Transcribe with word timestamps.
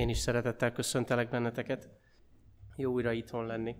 Én 0.00 0.08
is 0.08 0.18
szeretettel 0.18 0.72
köszöntelek 0.72 1.28
benneteket. 1.28 1.88
Jó 2.76 2.92
újra 2.92 3.12
itthon 3.12 3.46
lenni. 3.46 3.76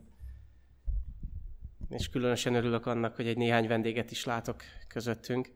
És 1.88 2.08
különösen 2.08 2.54
örülök 2.54 2.86
annak, 2.86 3.16
hogy 3.16 3.26
egy 3.26 3.36
néhány 3.36 3.68
vendéget 3.68 4.10
is 4.10 4.24
látok 4.24 4.62
közöttünk. 4.88 5.50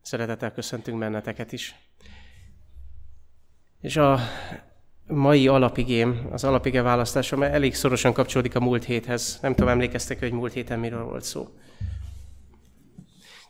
Szeretettel 0.00 0.52
köszöntünk 0.52 0.98
benneteket 0.98 1.52
is. 1.52 1.74
És 3.80 3.96
a 3.96 4.18
mai 5.06 5.48
alapigém, 5.48 6.28
az 6.30 6.44
alapige 6.44 6.82
választásom 6.82 7.42
elég 7.42 7.74
szorosan 7.74 8.12
kapcsolódik 8.12 8.54
a 8.54 8.60
múlt 8.60 8.84
héthez. 8.84 9.38
Nem 9.40 9.54
tudom, 9.54 9.68
emlékeztek, 9.68 10.18
hogy 10.18 10.32
múlt 10.32 10.52
héten 10.52 10.78
miről 10.78 11.04
volt 11.04 11.24
szó. 11.24 11.48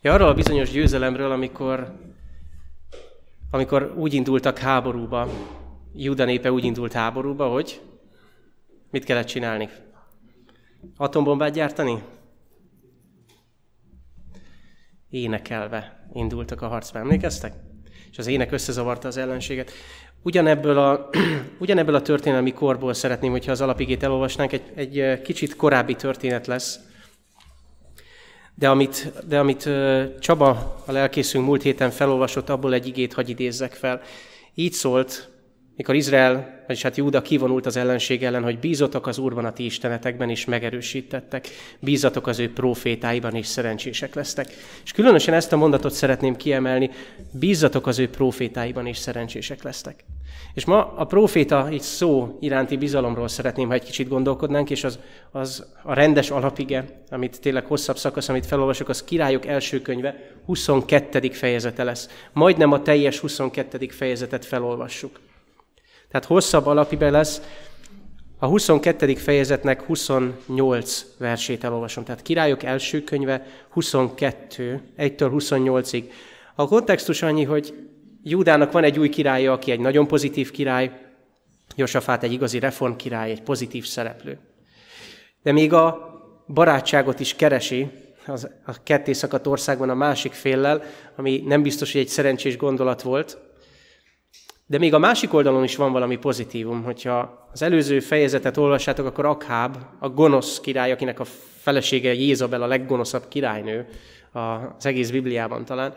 Ja, 0.01 0.13
arról 0.13 0.29
a 0.29 0.35
bizonyos 0.35 0.71
győzelemről, 0.71 1.33
amikor, 1.33 1.99
amikor 3.51 3.95
úgy 3.97 4.15
indultak 4.15 4.59
háborúba, 4.59 5.29
Júda 5.95 6.25
népe 6.25 6.53
úgy 6.53 6.65
indult 6.65 6.93
háborúba, 6.93 7.49
hogy 7.49 7.81
mit 8.91 9.05
kellett 9.05 9.27
csinálni? 9.27 9.69
Atombombát 10.97 11.53
gyártani? 11.53 12.03
Énekelve 15.11 16.09
indultak 16.13 16.63
a 16.63 16.69
harcba, 16.69 16.99
emlékeztek? 16.99 17.55
És 18.11 18.19
az 18.19 18.27
ének 18.27 18.53
összezavarta 18.53 19.09
az 19.09 19.17
ellenséget. 19.17 19.71
Ugyanebből 20.23 20.79
a, 20.79 21.09
ugyanebből 21.59 21.95
a 21.95 22.03
történelmi 22.03 22.53
korból 22.53 22.95
szeretném, 22.95 23.31
hogyha 23.31 23.51
az 23.51 23.61
alapigét 23.61 24.03
elolvasnánk, 24.03 24.53
egy, 24.53 24.73
egy 24.75 25.23
kicsit 25.23 25.57
korábbi 25.57 25.95
történet 25.95 26.47
lesz, 26.47 26.81
de 28.55 28.69
amit, 28.69 29.13
de 29.29 29.39
amit 29.39 29.69
Csaba, 30.21 30.83
a 30.87 30.93
lelkészünk 30.93 31.45
múlt 31.47 31.63
héten 31.63 31.91
felolvasott, 31.91 32.49
abból 32.49 32.75
egy 32.75 32.87
igét 32.87 33.13
hagy 33.13 33.29
idézzek 33.29 33.73
fel. 33.73 34.01
Így 34.55 34.73
szólt 34.73 35.32
mikor 35.83 35.97
Izrael, 35.97 36.65
vagyis 36.67 36.83
hát 36.83 36.97
Júda 36.97 37.23
kivonult 37.23 37.67
az 37.67 37.77
ellenség 37.77 38.25
ellen, 38.25 38.43
hogy 38.43 38.59
bízotok 38.59 39.07
az 39.07 39.19
Úrban 39.19 39.45
a 39.45 39.53
ti 39.53 39.65
istenetekben, 39.65 40.31
és 40.31 40.45
megerősítettek, 40.45 41.49
bízatok 41.79 42.27
az 42.27 42.39
ő 42.39 42.53
profétáiban, 42.53 43.35
és 43.35 43.47
szerencsések 43.47 44.15
lesztek. 44.15 44.47
És 44.85 44.93
különösen 44.93 45.35
ezt 45.35 45.53
a 45.53 45.57
mondatot 45.57 45.93
szeretném 45.93 46.37
kiemelni, 46.37 46.91
bízatok 47.31 47.87
az 47.87 47.99
ő 47.99 48.09
profétáiban, 48.09 48.87
és 48.87 48.97
szerencsések 48.97 49.63
lesztek. 49.63 50.05
És 50.55 50.65
ma 50.65 50.95
a 50.97 51.05
proféta 51.05 51.69
így 51.73 51.81
szó 51.81 52.37
iránti 52.41 52.77
bizalomról 52.77 53.29
szeretném, 53.29 53.69
ha 53.69 53.75
egy 53.75 53.85
kicsit 53.85 54.09
gondolkodnánk, 54.09 54.71
és 54.71 54.85
az, 54.85 54.99
az 55.31 55.67
a 55.83 55.95
rendes 55.95 56.31
alapige, 56.31 56.85
amit 57.11 57.41
tényleg 57.41 57.65
hosszabb 57.65 57.97
szakasz, 57.99 58.29
amit 58.29 58.47
felolvasok, 58.47 58.89
az 58.89 59.05
királyok 59.05 59.47
első 59.47 59.81
könyve, 59.81 60.17
22. 60.45 61.31
fejezete 61.31 61.85
lesz. 61.85 62.09
Majdnem 62.33 62.73
a 62.73 62.83
teljes 62.83 63.19
22. 63.19 63.89
fejezetet 63.89 64.45
felolvassuk. 64.45 65.21
Tehát 66.13 66.27
hosszabb 66.27 66.67
alapibe 66.67 67.11
lesz. 67.11 67.43
A 68.39 68.47
22. 68.47 69.15
fejezetnek 69.15 69.83
28 69.83 71.05
versét 71.19 71.65
elolvasom. 71.65 72.05
Tehát 72.05 72.23
Királyok 72.23 72.63
első 72.63 73.05
könyve 73.05 73.47
22, 73.69 74.83
1-től 74.99 75.31
28-ig. 75.35 76.05
A 76.55 76.69
kontextus 76.69 77.23
annyi, 77.23 77.45
hogy 77.45 77.75
Júdának 78.23 78.73
van 78.73 78.85
egy 78.85 78.99
új 78.99 79.09
királya, 79.09 79.53
aki 79.53 79.71
egy 79.71 79.81
nagyon 79.81 80.07
pozitív 80.07 80.51
király, 80.51 80.93
Josafát 81.77 82.23
egy 82.23 82.33
igazi 82.33 82.59
reform 82.59 82.97
király, 82.97 83.31
egy 83.31 83.43
pozitív 83.43 83.87
szereplő. 83.87 84.39
De 85.43 85.53
még 85.53 85.73
a 85.73 86.11
barátságot 86.49 87.21
is 87.21 87.35
keresi 87.35 87.91
az, 88.27 88.49
a 88.67 88.83
ketté 88.83 89.13
szakadt 89.13 89.47
országban 89.47 89.91
a 89.91 89.95
másik 89.95 90.33
féllel, 90.33 90.83
ami 91.17 91.43
nem 91.47 91.63
biztos, 91.63 91.93
hogy 91.93 92.01
egy 92.01 92.09
szerencsés 92.09 92.57
gondolat 92.57 93.03
volt, 93.03 93.39
de 94.73 94.79
még 94.79 94.95
a 94.95 94.99
másik 94.99 95.35
oldalon 95.35 95.65
is 95.65 95.77
van 95.77 95.93
valami 95.93 96.17
pozitívum, 96.17 96.83
hogyha 96.83 97.49
az 97.53 97.63
előző 97.63 98.01
fejezetet 98.01 98.57
olvassátok, 98.57 99.07
akkor 99.07 99.27
Akháb, 99.27 99.77
a 99.99 100.09
gonosz 100.09 100.61
király, 100.61 100.93
akinek 100.93 101.21
a 101.21 101.25
felesége 101.61 102.13
Jézabel 102.15 102.63
a 102.63 102.67
leggonoszabb 102.67 103.29
királynő 103.29 103.87
az 104.33 104.87
egész 104.87 105.11
Bibliában 105.11 105.65
talán, 105.65 105.95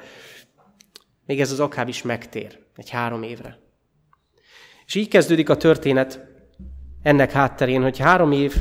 még 1.26 1.42
ez 1.42 1.52
az 1.52 1.60
Akháb 1.60 1.88
is 1.88 2.02
megtér 2.02 2.60
egy 2.76 2.90
három 2.90 3.24
évre. 3.24 3.60
És 4.86 4.96
így 4.96 5.08
kezdődik 5.08 5.50
a 5.50 5.58
történet 5.58 6.20
ennek 7.04 7.32
hátterén, 7.32 7.82
hogy 7.82 7.98
három 7.98 8.32
év, 8.32 8.56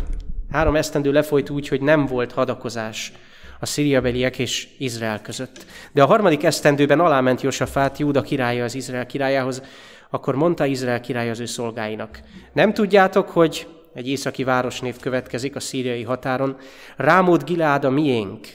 három 0.50 0.76
esztendő 0.76 1.12
lefolyt 1.12 1.50
úgy, 1.50 1.68
hogy 1.68 1.80
nem 1.80 2.06
volt 2.06 2.32
hadakozás 2.32 3.12
a 3.60 3.66
szíriabeliek 3.66 4.38
és 4.38 4.68
Izrael 4.78 5.20
között. 5.20 5.66
De 5.92 6.02
a 6.02 6.06
harmadik 6.06 6.44
esztendőben 6.44 7.00
aláment 7.00 7.40
Josafát, 7.40 7.98
Júda 7.98 8.22
királya 8.22 8.64
az 8.64 8.74
Izrael 8.74 9.06
királyához, 9.06 9.62
akkor 10.10 10.34
mondta 10.34 10.66
Izrael 10.66 11.00
király 11.00 11.30
az 11.30 11.40
ő 11.40 11.46
szolgáinak. 11.46 12.20
Nem 12.52 12.72
tudjátok, 12.72 13.30
hogy 13.30 13.66
egy 13.94 14.08
északi 14.08 14.44
városnév 14.44 14.98
következik 14.98 15.56
a 15.56 15.60
szíriai 15.60 16.02
határon, 16.02 16.56
Rámód 16.96 17.44
Gilád 17.44 17.84
a 17.84 17.90
miénk, 17.90 18.46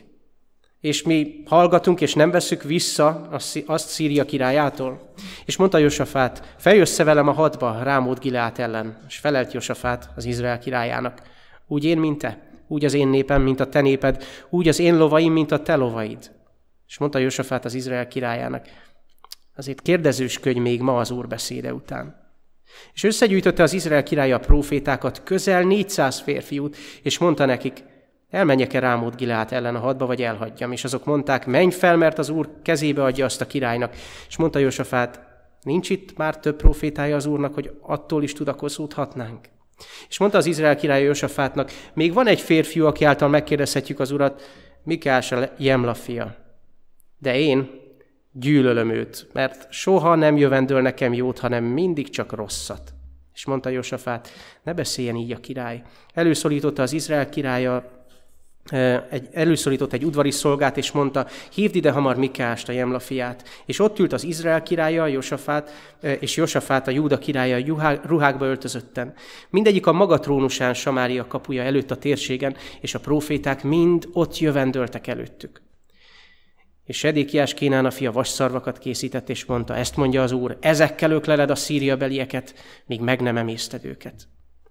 és 0.81 1.03
mi 1.03 1.43
hallgatunk, 1.45 2.01
és 2.01 2.13
nem 2.13 2.31
veszük 2.31 2.63
vissza 2.63 3.27
azt 3.65 3.87
Szíria 3.87 4.25
királyától. 4.25 5.13
És 5.45 5.57
mondta 5.57 5.77
Josafát, 5.77 6.55
feljössze 6.57 7.03
velem 7.03 7.27
a 7.27 7.31
hadba 7.31 7.83
Rámód 7.83 8.19
Gilát 8.19 8.59
ellen. 8.59 8.97
És 9.07 9.17
felelt 9.17 9.53
Josafát 9.53 10.09
az 10.15 10.25
Izrael 10.25 10.59
királyának. 10.59 11.21
Úgy 11.67 11.83
én, 11.83 11.97
mint 11.97 12.17
te, 12.17 12.49
úgy 12.67 12.85
az 12.85 12.93
én 12.93 13.07
népem, 13.07 13.41
mint 13.41 13.59
a 13.59 13.69
te 13.69 13.81
néped, 13.81 14.23
úgy 14.49 14.67
az 14.67 14.79
én 14.79 14.97
lovaim, 14.97 15.33
mint 15.33 15.51
a 15.51 15.61
te 15.61 15.75
lovaid. 15.75 16.31
És 16.87 16.97
mondta 16.97 17.19
Josafát 17.19 17.65
az 17.65 17.73
Izrael 17.73 18.07
királyának, 18.07 18.65
Azért 19.59 19.81
kérdezősködj 19.81 20.59
még 20.59 20.81
ma 20.81 20.97
az 20.97 21.11
Úr 21.11 21.27
beszéde 21.27 21.73
után. 21.73 22.15
És 22.93 23.03
összegyűjtötte 23.03 23.63
az 23.63 23.73
Izrael 23.73 24.03
királya 24.03 24.35
a 24.35 24.39
profétákat, 24.39 25.23
közel 25.23 25.63
400 25.63 26.19
férfiút, 26.19 26.77
és 27.03 27.17
mondta 27.17 27.45
nekik, 27.45 27.83
elmenjek-e 28.29 28.79
Rámód 28.79 29.15
Gilát 29.15 29.51
ellen 29.51 29.75
a 29.75 29.79
hadba, 29.79 30.05
vagy 30.05 30.21
elhagyjam. 30.21 30.71
És 30.71 30.83
azok 30.83 31.05
mondták, 31.05 31.45
menj 31.45 31.71
fel, 31.71 31.97
mert 31.97 32.17
az 32.17 32.29
Úr 32.29 32.49
kezébe 32.63 33.03
adja 33.03 33.25
azt 33.25 33.41
a 33.41 33.47
királynak. 33.47 33.95
És 34.27 34.37
mondta 34.37 34.59
Jósafát, 34.59 35.21
nincs 35.61 35.89
itt 35.89 36.17
már 36.17 36.39
több 36.39 36.55
profétája 36.55 37.15
az 37.15 37.25
Úrnak, 37.25 37.53
hogy 37.53 37.71
attól 37.81 38.23
is 38.23 38.33
tudakozódhatnánk. 38.33 39.49
És 40.09 40.17
mondta 40.17 40.37
az 40.37 40.45
Izrael 40.45 40.75
király 40.75 41.03
Jósafátnak, 41.03 41.71
még 41.93 42.13
van 42.13 42.27
egy 42.27 42.41
férfiú, 42.41 42.85
aki 42.85 43.03
által 43.03 43.29
megkérdezhetjük 43.29 43.99
az 43.99 44.11
Urat, 44.11 44.41
Mikás 44.83 45.31
a 45.31 45.49
Jemla 45.57 45.93
fia. 45.93 46.35
De 47.17 47.39
én, 47.39 47.78
gyűlölöm 48.31 48.89
őt, 48.89 49.27
mert 49.33 49.67
soha 49.71 50.15
nem 50.15 50.37
jövendől 50.37 50.81
nekem 50.81 51.13
jót, 51.13 51.39
hanem 51.39 51.63
mindig 51.63 52.09
csak 52.09 52.31
rosszat. 52.31 52.93
És 53.33 53.45
mondta 53.45 53.69
Josafát, 53.69 54.29
ne 54.63 54.73
beszéljen 54.73 55.15
így 55.15 55.31
a 55.31 55.39
király. 55.39 55.81
Előszólította 56.13 56.81
az 56.81 56.93
Izrael 56.93 57.29
királya, 57.29 57.99
egy, 59.09 59.27
előszólított 59.31 59.93
egy 59.93 60.05
udvari 60.05 60.31
szolgát, 60.31 60.77
és 60.77 60.91
mondta, 60.91 61.27
hívd 61.53 61.75
ide 61.75 61.91
hamar 61.91 62.17
Mikást, 62.17 62.69
a 62.69 62.71
Jemla 62.71 62.99
fiát. 62.99 63.49
És 63.65 63.79
ott 63.79 63.99
ült 63.99 64.13
az 64.13 64.23
Izrael 64.23 64.63
királya, 64.63 65.07
Josafát, 65.07 65.71
és 66.19 66.35
Josafát, 66.35 66.87
a 66.87 66.91
Júda 66.91 67.17
királya, 67.17 67.99
ruhákba 68.05 68.45
öltözötten. 68.45 69.13
Mindegyik 69.49 69.87
a 69.87 69.91
maga 69.91 70.19
trónusán 70.19 70.73
Samária 70.73 71.27
kapuja 71.27 71.63
előtt 71.63 71.91
a 71.91 71.97
térségen, 71.97 72.55
és 72.81 72.95
a 72.95 72.99
proféták 72.99 73.63
mind 73.63 74.09
ott 74.13 74.37
jövendöltek 74.37 75.07
előttük. 75.07 75.61
És 76.89 76.97
Sedékiás 76.97 77.53
Kénán 77.53 77.85
a 77.85 77.91
fia 77.91 78.11
vasszarvakat 78.11 78.77
készített, 78.77 79.29
és 79.29 79.45
mondta, 79.45 79.75
ezt 79.75 79.95
mondja 79.95 80.21
az 80.21 80.31
Úr, 80.31 80.57
ezekkel 80.61 81.11
ökleled 81.11 81.49
a 81.49 81.55
szíria 81.55 81.97
belieket, 81.97 82.53
míg 82.85 83.01
meg 83.01 83.21
nem 83.21 83.37
emészted 83.37 83.85
őket. 83.85 84.27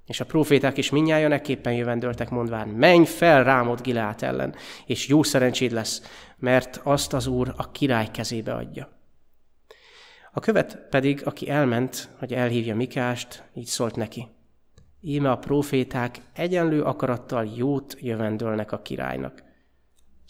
És 0.07 0.21
a 0.21 0.25
proféták 0.25 0.77
is 0.77 0.91
minnyáján 0.91 1.33
ekképpen 1.33 1.73
jövendöltek, 1.73 2.31
mondván, 2.31 2.69
menj 2.69 3.05
fel 3.05 3.45
Rámod 3.45 3.81
Gilát 3.81 4.23
ellen, 4.23 4.55
és 4.87 5.09
jó 5.09 5.23
szerencséd 5.23 5.73
lesz, 5.73 6.03
mert 6.37 6.81
azt 6.85 7.13
az 7.13 7.27
Úr 7.27 7.55
a 7.57 7.71
király 7.71 8.09
kezébe 8.13 8.55
adja. 8.55 8.89
A 10.33 10.41
követ 10.41 10.87
pedig, 10.91 11.21
aki 11.25 11.49
elment, 11.51 12.09
hogy 12.19 12.35
elhívja 12.35 12.75
Mikást, 12.75 13.45
így 13.55 13.67
szólt 13.67 13.97
neki. 13.97 14.29
Íme 15.01 15.31
a 15.31 15.39
proféták 15.39 16.21
egyenlő 16.33 16.83
akarattal 16.83 17.51
jót 17.57 17.97
jövendölnek 18.01 18.73
a 18.73 18.83
királynak. 18.83 19.47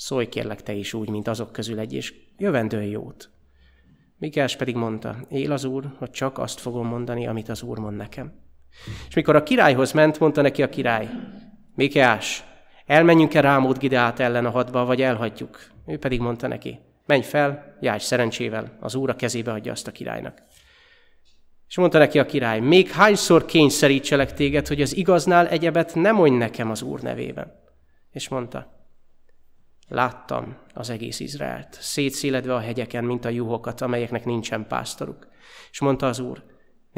Szólj 0.01 0.29
kérlek 0.29 0.63
te 0.63 0.73
is 0.73 0.95
úgy, 0.95 1.09
mint 1.09 1.29
azok 1.29 1.53
közül 1.53 1.79
egy, 1.79 1.93
és 1.93 2.15
jövendő 2.37 2.83
jót. 2.83 3.31
Mikás 4.19 4.57
pedig 4.57 4.75
mondta, 4.75 5.17
él 5.29 5.53
az 5.53 5.65
úr, 5.65 5.95
hogy 5.97 6.11
csak 6.11 6.39
azt 6.39 6.61
fogom 6.61 6.87
mondani, 6.87 7.27
amit 7.27 7.49
az 7.49 7.63
úr 7.63 7.79
mond 7.79 7.97
nekem. 7.97 8.33
És 9.09 9.15
mikor 9.15 9.37
a 9.37 9.43
királyhoz 9.43 9.93
ment, 9.93 10.19
mondta 10.19 10.43
neki 10.43 10.63
a 10.63 10.69
király, 10.69 11.09
Mikás, 11.75 12.45
elmenjünk-e 12.87 13.41
Rámód 13.41 13.79
Gideát 13.79 14.21
ellen 14.21 14.47
a 14.47 14.51
hadba, 14.51 14.85
vagy 14.85 15.03
elhagyjuk? 15.03 15.59
Ő 15.87 15.99
pedig 15.99 16.21
mondta 16.21 16.47
neki, 16.47 16.79
menj 17.07 17.23
fel, 17.23 17.77
járj 17.81 18.03
szerencsével, 18.03 18.77
az 18.81 18.95
úr 18.95 19.11
a 19.11 19.17
kezébe 19.17 19.53
adja 19.53 19.73
azt 19.73 19.87
a 19.87 19.93
királynak. 19.93 20.43
És 21.69 21.77
mondta 21.77 21.99
neki 21.99 22.19
a 22.19 22.27
király, 22.27 22.61
még 22.61 22.91
hányszor 22.91 23.45
kényszerítselek 23.45 24.35
téged, 24.35 24.67
hogy 24.67 24.83
az 24.83 24.97
igaznál 24.97 25.49
egyebet 25.49 25.95
nem 25.95 26.15
mondj 26.15 26.37
nekem 26.37 26.71
az 26.71 26.83
úr 26.83 27.01
nevében. 27.01 27.53
És 28.11 28.29
mondta, 28.29 28.78
Láttam 29.89 30.57
az 30.75 30.91
egész 30.91 31.21
Izraelt, 31.21 31.77
szétszéledve 31.81 32.55
a 32.55 32.61
hegyeken, 32.61 33.05
mint 33.05 33.25
a 33.25 33.29
juhokat, 33.29 33.81
amelyeknek 33.81 34.25
nincsen 34.25 34.67
pásztoruk. 34.67 35.29
És 35.71 35.81
mondta 35.81 36.07
az 36.07 36.19
Úr, 36.19 36.43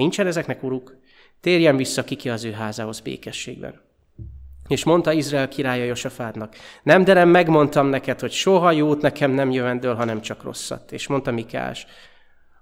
Nincsen 0.01 0.27
ezeknek 0.27 0.63
uruk? 0.63 0.97
Térjen 1.41 1.77
vissza 1.77 2.05
kiki 2.05 2.31
az 2.31 2.45
ő 2.45 2.53
házához 2.53 3.01
békességben. 3.01 3.81
És 4.69 4.85
mondta 4.85 5.13
Izrael 5.13 5.49
királya 5.49 5.85
Josafádnak, 5.85 6.57
nem 6.83 7.05
derem, 7.05 7.29
megmondtam 7.29 7.87
neked, 7.87 8.21
hogy 8.21 8.33
soha 8.33 8.71
jót 8.71 9.01
nekem 9.01 9.31
nem 9.31 9.51
jövendől, 9.51 9.95
hanem 9.95 10.21
csak 10.21 10.43
rosszat. 10.43 10.93
És 10.93 11.07
mondta 11.07 11.31
Mikás, 11.31 11.87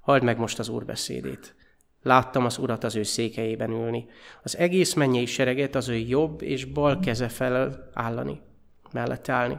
halld 0.00 0.22
meg 0.22 0.38
most 0.38 0.58
az 0.58 0.68
úr 0.68 0.84
beszédét. 0.84 1.54
Láttam 2.02 2.44
az 2.44 2.58
urat 2.58 2.84
az 2.84 2.96
ő 2.96 3.02
székeiben 3.02 3.70
ülni, 3.70 4.06
az 4.42 4.56
egész 4.56 4.94
mennyei 4.94 5.26
sereget 5.26 5.74
az 5.74 5.88
ő 5.88 5.96
jobb 5.96 6.42
és 6.42 6.64
bal 6.64 6.98
keze 6.98 7.28
felel 7.28 7.90
állani, 7.94 8.40
mellett 8.92 9.28
állni. 9.28 9.58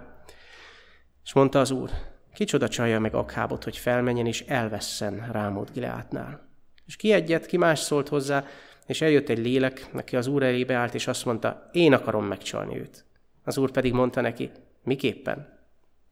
És 1.29 1.35
mondta 1.35 1.59
az 1.59 1.71
úr, 1.71 1.89
kicsoda 2.33 2.67
csalja 2.67 2.99
meg 2.99 3.15
Akhábot, 3.15 3.63
hogy 3.63 3.77
felmenjen 3.77 4.25
és 4.25 4.41
elvesszen 4.41 5.29
Rámót 5.31 5.71
Gileátnál. 5.71 6.49
És 6.85 6.95
ki 6.95 7.11
egyet, 7.11 7.45
ki 7.45 7.57
más 7.57 7.79
szólt 7.79 8.07
hozzá, 8.07 8.45
és 8.85 9.01
eljött 9.01 9.29
egy 9.29 9.37
lélek, 9.37 9.93
neki 9.93 10.15
az 10.15 10.27
úr 10.27 10.43
elébe 10.43 10.75
állt, 10.75 10.93
és 10.93 11.07
azt 11.07 11.25
mondta, 11.25 11.69
én 11.71 11.93
akarom 11.93 12.25
megcsalni 12.25 12.77
őt. 12.79 13.05
Az 13.43 13.57
úr 13.57 13.71
pedig 13.71 13.93
mondta 13.93 14.21
neki, 14.21 14.51
miképpen? 14.83 15.59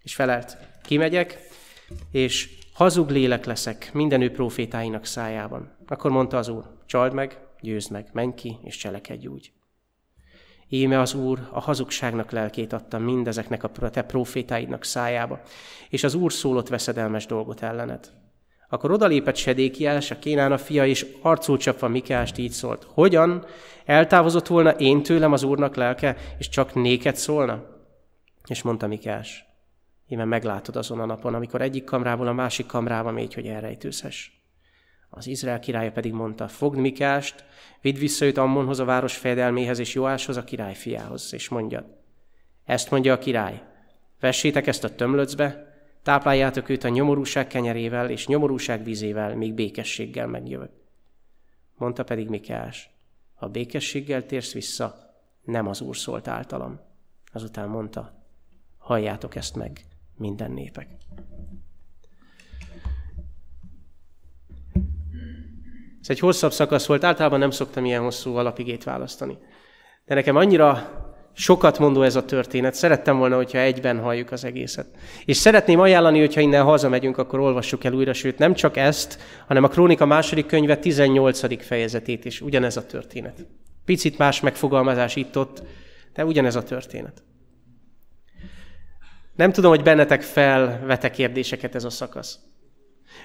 És 0.04 0.16
felelt, 0.16 0.58
kimegyek, 0.84 1.40
és 2.12 2.50
hazug 2.74 3.10
lélek 3.10 3.46
leszek 3.46 3.94
minden 3.94 4.22
ő 4.22 4.32
profétáinak 4.32 5.06
szájában. 5.06 5.78
Akkor 5.88 6.12
mondta 6.12 6.38
az 6.38 6.48
úr, 6.48 6.64
csald 6.86 7.14
meg, 7.14 7.40
győzd 7.62 7.92
meg, 7.92 8.10
menj 8.14 8.34
ki, 8.34 8.58
és 8.64 8.78
cselekedj 8.78 9.28
úgy. 9.28 9.52
Íme 10.70 11.00
az 11.00 11.14
Úr 11.14 11.48
a 11.52 11.60
hazugságnak 11.60 12.32
lelkét 12.32 12.74
adta 12.74 12.98
mindezeknek 12.98 13.64
a 13.64 13.70
te 13.70 14.02
profétáidnak 14.02 14.84
szájába, 14.84 15.42
és 15.90 16.04
az 16.04 16.14
Úr 16.14 16.34
szólott 16.34 16.68
veszedelmes 16.68 17.26
dolgot 17.26 17.62
ellened. 17.62 18.12
Akkor 18.70 18.92
odalépett 18.92 19.36
Sedékiás, 19.36 20.12
a 20.12 20.20
Kénán 20.20 20.52
a 20.52 20.58
fia, 20.58 20.86
és 20.86 21.06
arcul 21.22 21.58
csapva 21.58 21.88
Mikást 21.88 22.38
így 22.38 22.52
szólt. 22.52 22.88
Hogyan? 22.90 23.46
Eltávozott 23.86 24.48
volna 24.48 24.72
én 24.72 25.04
tőlem 25.04 25.32
az 25.32 25.44
Úrnak 25.44 25.76
lelke, 25.76 26.16
és 26.38 26.50
csak 26.50 26.74
néked 26.74 27.16
szólna? 27.16 27.64
És 28.48 28.62
mondta 28.62 28.88
Mikás, 28.88 29.46
íme 30.08 30.26
meglátod 30.26 30.76
azon 30.76 31.00
a 31.00 31.06
napon, 31.06 31.34
amikor 31.34 31.62
egyik 31.62 31.84
kamrából 31.84 32.28
a 32.28 32.34
másik 32.34 32.66
kamrába 32.66 33.12
mégy, 33.12 33.34
hogy 33.34 33.46
elrejtőzhess. 33.46 34.37
Az 35.18 35.28
Izrael 35.28 35.60
királya 35.60 35.92
pedig 35.92 36.14
mondta, 36.14 36.48
fogd 36.48 36.78
Mikást, 36.78 37.46
vidd 37.82 37.96
vissza 37.98 38.26
őt 38.26 38.38
Ammonhoz, 38.38 38.80
a 38.80 38.86
város 38.86 39.18
fejedelméhez 39.18 39.80
és 39.80 39.94
Joáshoz, 39.94 40.38
a 40.38 40.44
király 40.44 40.74
fiához, 40.74 41.34
és 41.34 41.50
mondja, 41.50 41.86
ezt 42.64 42.92
mondja 42.92 43.14
a 43.14 43.18
király, 43.18 43.64
vessétek 44.20 44.68
ezt 44.68 44.84
a 44.84 44.96
tömlöcbe, 44.96 45.76
tápláljátok 46.04 46.70
őt 46.70 46.84
a 46.84 46.90
nyomorúság 46.90 47.48
kenyerével 47.48 48.10
és 48.10 48.28
nyomorúság 48.28 48.84
vízével, 48.84 49.36
míg 49.36 49.54
békességgel 49.54 50.28
megjövök. 50.28 50.72
Mondta 51.76 52.04
pedig 52.04 52.30
Mikás, 52.30 52.90
ha 53.34 53.48
békességgel 53.48 54.26
térsz 54.26 54.54
vissza, 54.54 55.16
nem 55.44 55.68
az 55.68 55.82
Úr 55.82 55.98
szólt 55.98 56.28
általam. 56.28 56.80
Azután 57.32 57.70
mondta, 57.70 58.26
halljátok 58.78 59.36
ezt 59.36 59.56
meg, 59.56 59.86
minden 60.16 60.52
népek. 60.52 60.88
Ez 66.08 66.16
egy 66.16 66.20
hosszabb 66.20 66.52
szakasz 66.52 66.86
volt, 66.86 67.04
általában 67.04 67.40
nem 67.40 67.52
szoktam 67.52 67.86
ilyen 67.86 68.02
hosszú 68.02 68.36
alapigét 68.36 68.84
választani. 68.84 69.38
De 70.06 70.16
nekem 70.16 70.36
annyira 70.36 70.90
sokat 71.34 71.80
mondó 71.80 72.02
ez 72.02 72.16
a 72.16 72.26
történet, 72.26 72.74
szerettem 72.74 73.18
volna, 73.18 73.36
hogyha 73.36 73.58
egyben 73.58 74.00
halljuk 74.00 74.32
az 74.32 74.44
egészet. 74.44 74.88
És 75.26 75.38
szeretném 75.38 75.80
ajánlani, 75.80 76.20
hogyha 76.20 76.42
innen 76.42 76.64
hazamegyünk, 76.64 77.18
akkor 77.18 77.40
olvassuk 77.40 77.84
el 77.84 77.94
újra, 77.94 78.14
sőt 78.14 78.38
nem 78.38 78.54
csak 78.54 78.78
ezt, 78.78 79.20
hanem 79.48 79.64
a 79.64 79.68
Krónika 79.68 80.06
második 80.06 80.46
könyve 80.46 80.78
18. 80.78 81.66
fejezetét 81.66 82.26
is, 82.26 82.42
ugyanez 82.42 82.78
a 82.78 82.86
történet. 82.86 83.46
Picit 83.86 84.18
más 84.18 84.40
megfogalmazás 84.40 85.16
itt-ott, 85.16 85.62
de 86.14 86.26
ugyanez 86.26 86.56
a 86.56 86.64
történet. 86.64 87.24
Nem 89.36 89.52
tudom, 89.52 89.70
hogy 89.70 89.84
bennetek 89.84 90.22
felvete 90.22 91.10
kérdéseket 91.10 91.76
ez 91.76 91.84
a 91.84 91.90
szakasz. 91.90 92.40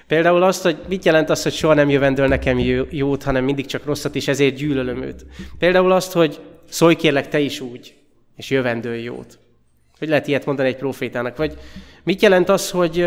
Például 0.07 0.43
azt, 0.43 0.63
hogy 0.63 0.77
mit 0.87 1.05
jelent 1.05 1.29
az, 1.29 1.43
hogy 1.43 1.53
soha 1.53 1.73
nem 1.73 1.89
jövendől 1.89 2.27
nekem 2.27 2.59
jót, 2.89 3.23
hanem 3.23 3.43
mindig 3.43 3.65
csak 3.65 3.85
rosszat, 3.85 4.15
és 4.15 4.27
ezért 4.27 4.55
gyűlölöm 4.55 5.01
őt. 5.01 5.25
Például 5.57 5.91
azt, 5.91 6.11
hogy 6.11 6.41
szólj 6.69 6.95
kérlek 6.95 7.27
te 7.27 7.39
is 7.39 7.59
úgy, 7.59 7.95
és 8.35 8.49
jövendől 8.49 8.95
jót. 8.95 9.39
Hogy 9.99 10.07
lehet 10.07 10.27
ilyet 10.27 10.45
mondani 10.45 10.67
egy 10.67 10.77
profétának? 10.77 11.37
Vagy 11.37 11.57
mit 12.03 12.21
jelent 12.21 12.49
az, 12.49 12.71
hogy 12.71 13.01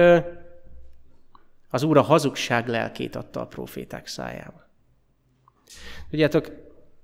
az 1.68 1.82
Úr 1.82 1.96
a 1.96 2.02
hazugság 2.02 2.68
lelkét 2.68 3.16
adta 3.16 3.40
a 3.40 3.46
proféták 3.46 4.06
szájába? 4.06 4.68
Tudjátok, 6.10 6.50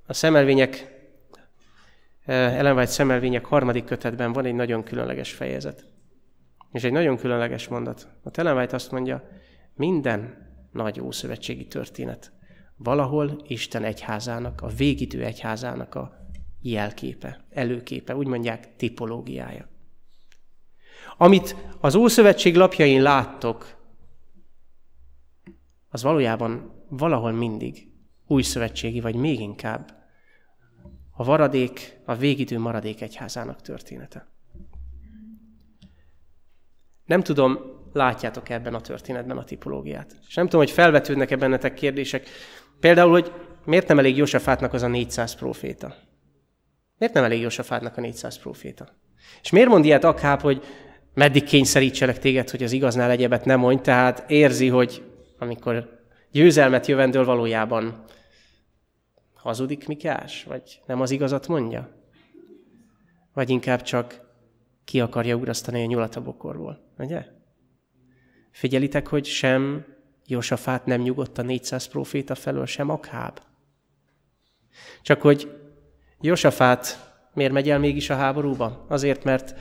a 0.07 0.13
szemelvények, 0.13 0.91
Ellen 2.25 2.77
White 2.77 2.91
szemelvények 2.91 3.45
harmadik 3.45 3.85
kötetben 3.85 4.33
van 4.33 4.45
egy 4.45 4.55
nagyon 4.55 4.83
különleges 4.83 5.33
fejezet. 5.33 5.85
És 6.73 6.83
egy 6.83 6.93
nagyon 6.93 7.17
különleges 7.17 7.69
mondat. 7.69 8.09
A 8.25 8.29
Ellen 8.33 8.57
White 8.57 8.75
azt 8.75 8.91
mondja, 8.91 9.29
minden 9.75 10.51
nagy 10.73 11.01
ószövetségi 11.01 11.67
történet 11.67 12.33
valahol 12.77 13.43
Isten 13.47 13.85
egyházának, 13.85 14.61
a 14.61 14.69
végidő 14.69 15.25
egyházának 15.25 15.95
a 15.95 16.27
jelképe, 16.61 17.45
előképe, 17.51 18.17
úgy 18.17 18.27
mondják 18.27 18.77
tipológiája. 18.77 19.69
Amit 21.17 21.57
az 21.81 21.95
Ószövetség 21.95 22.57
lapjain 22.57 23.03
láttok, 23.03 23.81
az 25.89 26.03
valójában 26.03 26.73
valahol 26.89 27.33
mindig 27.33 27.91
új 28.27 28.43
szövetségi, 28.43 29.01
vagy 29.01 29.15
még 29.15 29.41
inkább 29.41 30.03
a 31.11 31.25
varadék, 31.25 32.01
a 32.05 32.15
végidő 32.15 32.59
maradék 32.59 33.01
egyházának 33.01 33.61
története. 33.61 34.31
Nem 37.05 37.23
tudom, 37.23 37.59
látjátok 37.93 38.49
ebben 38.49 38.75
a 38.75 38.81
történetben 38.81 39.37
a 39.39 39.45
tipológiát. 39.45 40.17
És 40.29 40.35
nem 40.35 40.45
tudom, 40.45 40.61
hogy 40.61 40.71
felvetődnek-e 40.71 41.37
bennetek 41.37 41.75
kérdések. 41.75 42.29
Például, 42.81 43.11
hogy 43.11 43.33
miért 43.65 43.89
nem 43.89 43.99
elég 43.99 44.17
Jósafátnak 44.17 44.73
az 44.73 44.83
a 44.83 44.89
400 44.89 45.35
proféta? 45.35 45.95
Miért 46.99 47.15
nem 47.15 47.25
elég 47.25 47.41
Jósafátnak 47.41 47.97
a 47.97 48.01
400 48.01 48.39
proféta? 48.39 48.89
És 49.43 49.51
miért 49.51 49.69
mond 49.69 49.85
ilyet 49.85 50.05
Akháb, 50.05 50.41
hogy 50.41 50.65
meddig 51.15 51.45
kényszerítselek 51.45 52.19
téged, 52.19 52.51
hogy 52.51 52.63
az 52.63 52.73
igaznál 52.73 53.11
egyebet 53.11 53.45
nem 53.45 53.59
mondj, 53.59 53.83
tehát 53.83 54.31
érzi, 54.31 54.69
hogy 54.69 55.03
amikor 55.39 56.01
győzelmet 56.31 56.87
jövendől 56.87 57.25
valójában 57.25 58.05
hazudik 59.35 59.87
Mikás, 59.87 60.45
vagy 60.45 60.81
nem 60.87 61.01
az 61.01 61.11
igazat 61.11 61.49
mondja? 61.49 61.89
Vagy 63.35 63.51
inkább 63.51 63.83
csak 63.83 64.21
ki 64.85 65.01
akarja 65.01 65.37
ugrasztani 65.37 65.83
a 65.83 65.87
nyulat 65.87 66.17
a 66.17 66.23
bokorból, 66.23 66.93
ugye? 66.99 67.25
Figyelitek, 68.53 69.07
hogy 69.07 69.25
sem 69.25 69.85
Jósafát 70.27 70.87
nem 70.87 71.01
nyugodt 71.01 71.39
a 71.39 71.43
400 71.43 71.87
proféta 71.87 72.35
felől, 72.35 72.67
sem 72.67 72.89
Akháb. 72.89 73.41
Csak 75.03 75.21
hogy 75.21 75.61
Jósafát 76.21 77.13
miért 77.35 77.53
megy 77.53 77.71
el 77.71 77.79
mégis 77.79 78.11
a 78.11 78.17
háborúba? 78.17 78.87
Azért, 78.89 79.25
mert 79.25 79.55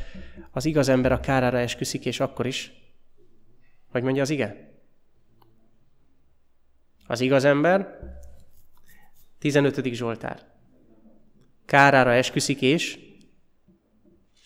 az 0.52 0.66
igaz 0.66 0.90
ember 0.90 1.12
a 1.12 1.20
kárára 1.20 1.58
esküszik, 1.58 2.06
és 2.06 2.20
akkor 2.20 2.46
is. 2.46 2.72
Hogy 3.92 4.04
mondja 4.04 4.22
az 4.22 4.30
ige? 4.30 4.70
Az 7.08 7.22
igaz 7.22 7.44
ember, 7.44 8.00
15. 9.40 9.94
Zsoltár. 9.94 10.42
Kárára 11.66 12.14
esküszik, 12.14 12.62
és 12.62 13.00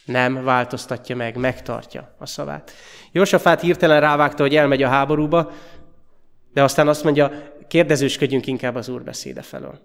nem 0.06 0.44
változtatja 0.44 1.16
meg, 1.16 1.36
megtartja 1.36 2.16
a 2.18 2.26
szavát. 2.26 2.72
Jósafát 3.12 3.62
hirtelen 3.62 4.00
rávágta, 4.00 4.44
hogy 4.44 4.56
elmegy 4.56 4.84
a 4.84 4.88
háborúba, 4.88 5.52
de 6.54 6.64
aztán 6.64 6.88
azt 6.88 7.04
mondja, 7.04 7.54
kérdezősködjünk 7.68 8.48
inkább 8.48 8.76
az 8.76 8.90
Úr 8.90 9.04
beszéde 9.04 9.42
felől. 9.42 9.80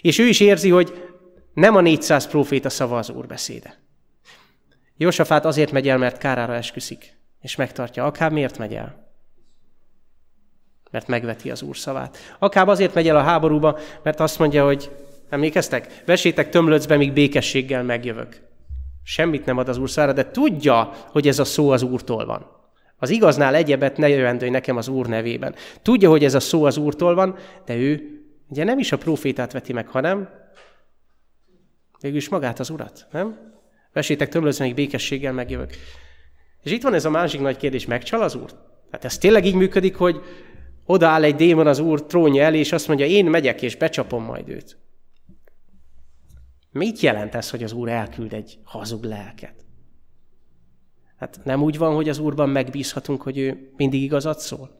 És 0.00 0.18
ő 0.18 0.26
is 0.26 0.40
érzi, 0.40 0.70
hogy 0.70 1.12
nem 1.54 1.76
a 1.76 1.80
400 1.80 2.26
proféta 2.26 2.68
szava 2.68 2.98
az 2.98 3.10
Úr 3.10 3.26
beszéde. 3.26 3.78
Jósafát 4.96 5.44
azért 5.44 5.72
megy 5.72 5.88
el, 5.88 5.98
mert 5.98 6.18
kárára 6.18 6.54
esküszik, 6.54 7.16
és 7.40 7.56
megtartja. 7.56 8.04
Akár 8.04 8.30
miért 8.30 8.58
megy 8.58 8.74
el? 8.74 9.06
Mert 10.90 11.06
megveti 11.06 11.50
az 11.50 11.62
Úr 11.62 11.76
szavát. 11.76 12.18
Akár 12.38 12.68
azért 12.68 12.94
megy 12.94 13.08
el 13.08 13.16
a 13.16 13.22
háborúba, 13.22 13.78
mert 14.02 14.20
azt 14.20 14.38
mondja, 14.38 14.64
hogy 14.64 14.90
emlékeztek? 15.28 16.02
Vesétek 16.06 16.48
tömlöcbe, 16.48 16.96
míg 16.96 17.12
békességgel 17.12 17.82
megjövök. 17.82 18.47
Semmit 19.10 19.44
nem 19.44 19.58
ad 19.58 19.68
az 19.68 19.78
Úr 19.78 19.90
szára, 19.90 20.12
de 20.12 20.30
tudja, 20.30 20.92
hogy 21.10 21.28
ez 21.28 21.38
a 21.38 21.44
szó 21.44 21.70
az 21.70 21.82
Úrtól 21.82 22.26
van. 22.26 22.46
Az 22.96 23.10
igaznál 23.10 23.54
egyebet 23.54 23.96
ne 23.96 24.08
jövendőj 24.08 24.48
nekem 24.48 24.76
az 24.76 24.88
Úr 24.88 25.06
nevében. 25.06 25.54
Tudja, 25.82 26.10
hogy 26.10 26.24
ez 26.24 26.34
a 26.34 26.40
szó 26.40 26.64
az 26.64 26.76
Úrtól 26.76 27.14
van, 27.14 27.36
de 27.64 27.76
ő 27.76 28.20
ugye 28.48 28.64
nem 28.64 28.78
is 28.78 28.92
a 28.92 28.98
profétát 28.98 29.52
veti 29.52 29.72
meg, 29.72 29.88
hanem 29.88 30.28
végülis 32.00 32.28
magát 32.28 32.58
az 32.58 32.70
Urat, 32.70 33.06
nem? 33.12 33.38
Vesétek 33.92 34.28
tömlözve, 34.28 34.64
még 34.64 34.74
békességgel 34.74 35.32
megjövök. 35.32 35.70
És 36.62 36.70
itt 36.70 36.82
van 36.82 36.94
ez 36.94 37.04
a 37.04 37.10
másik 37.10 37.40
nagy 37.40 37.56
kérdés, 37.56 37.86
megcsal 37.86 38.22
az 38.22 38.34
Úr? 38.34 38.50
Hát 38.90 39.04
ez 39.04 39.18
tényleg 39.18 39.44
így 39.44 39.54
működik, 39.54 39.96
hogy 39.96 40.20
Odaáll 40.84 41.22
egy 41.22 41.36
démon 41.36 41.66
az 41.66 41.78
úr 41.78 42.06
trónja 42.06 42.44
elé, 42.44 42.58
és 42.58 42.72
azt 42.72 42.88
mondja, 42.88 43.06
én 43.06 43.24
megyek, 43.24 43.62
és 43.62 43.76
becsapom 43.76 44.24
majd 44.24 44.48
őt. 44.48 44.78
Mit 46.78 47.00
jelent 47.00 47.34
ez, 47.34 47.50
hogy 47.50 47.62
az 47.62 47.72
úr 47.72 47.88
elküld 47.88 48.32
egy 48.32 48.58
hazug 48.64 49.04
lelket? 49.04 49.54
Hát 51.16 51.40
nem 51.44 51.62
úgy 51.62 51.78
van, 51.78 51.94
hogy 51.94 52.08
az 52.08 52.18
úrban 52.18 52.48
megbízhatunk, 52.48 53.22
hogy 53.22 53.38
ő 53.38 53.72
mindig 53.76 54.02
igazat 54.02 54.38
szól? 54.38 54.70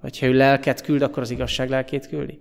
Vagy 0.00 0.18
ha 0.18 0.26
ő 0.26 0.32
lelket 0.32 0.80
küld, 0.80 1.02
akkor 1.02 1.22
az 1.22 1.30
igazság 1.30 1.68
lelkét 1.68 2.08
küldi? 2.08 2.38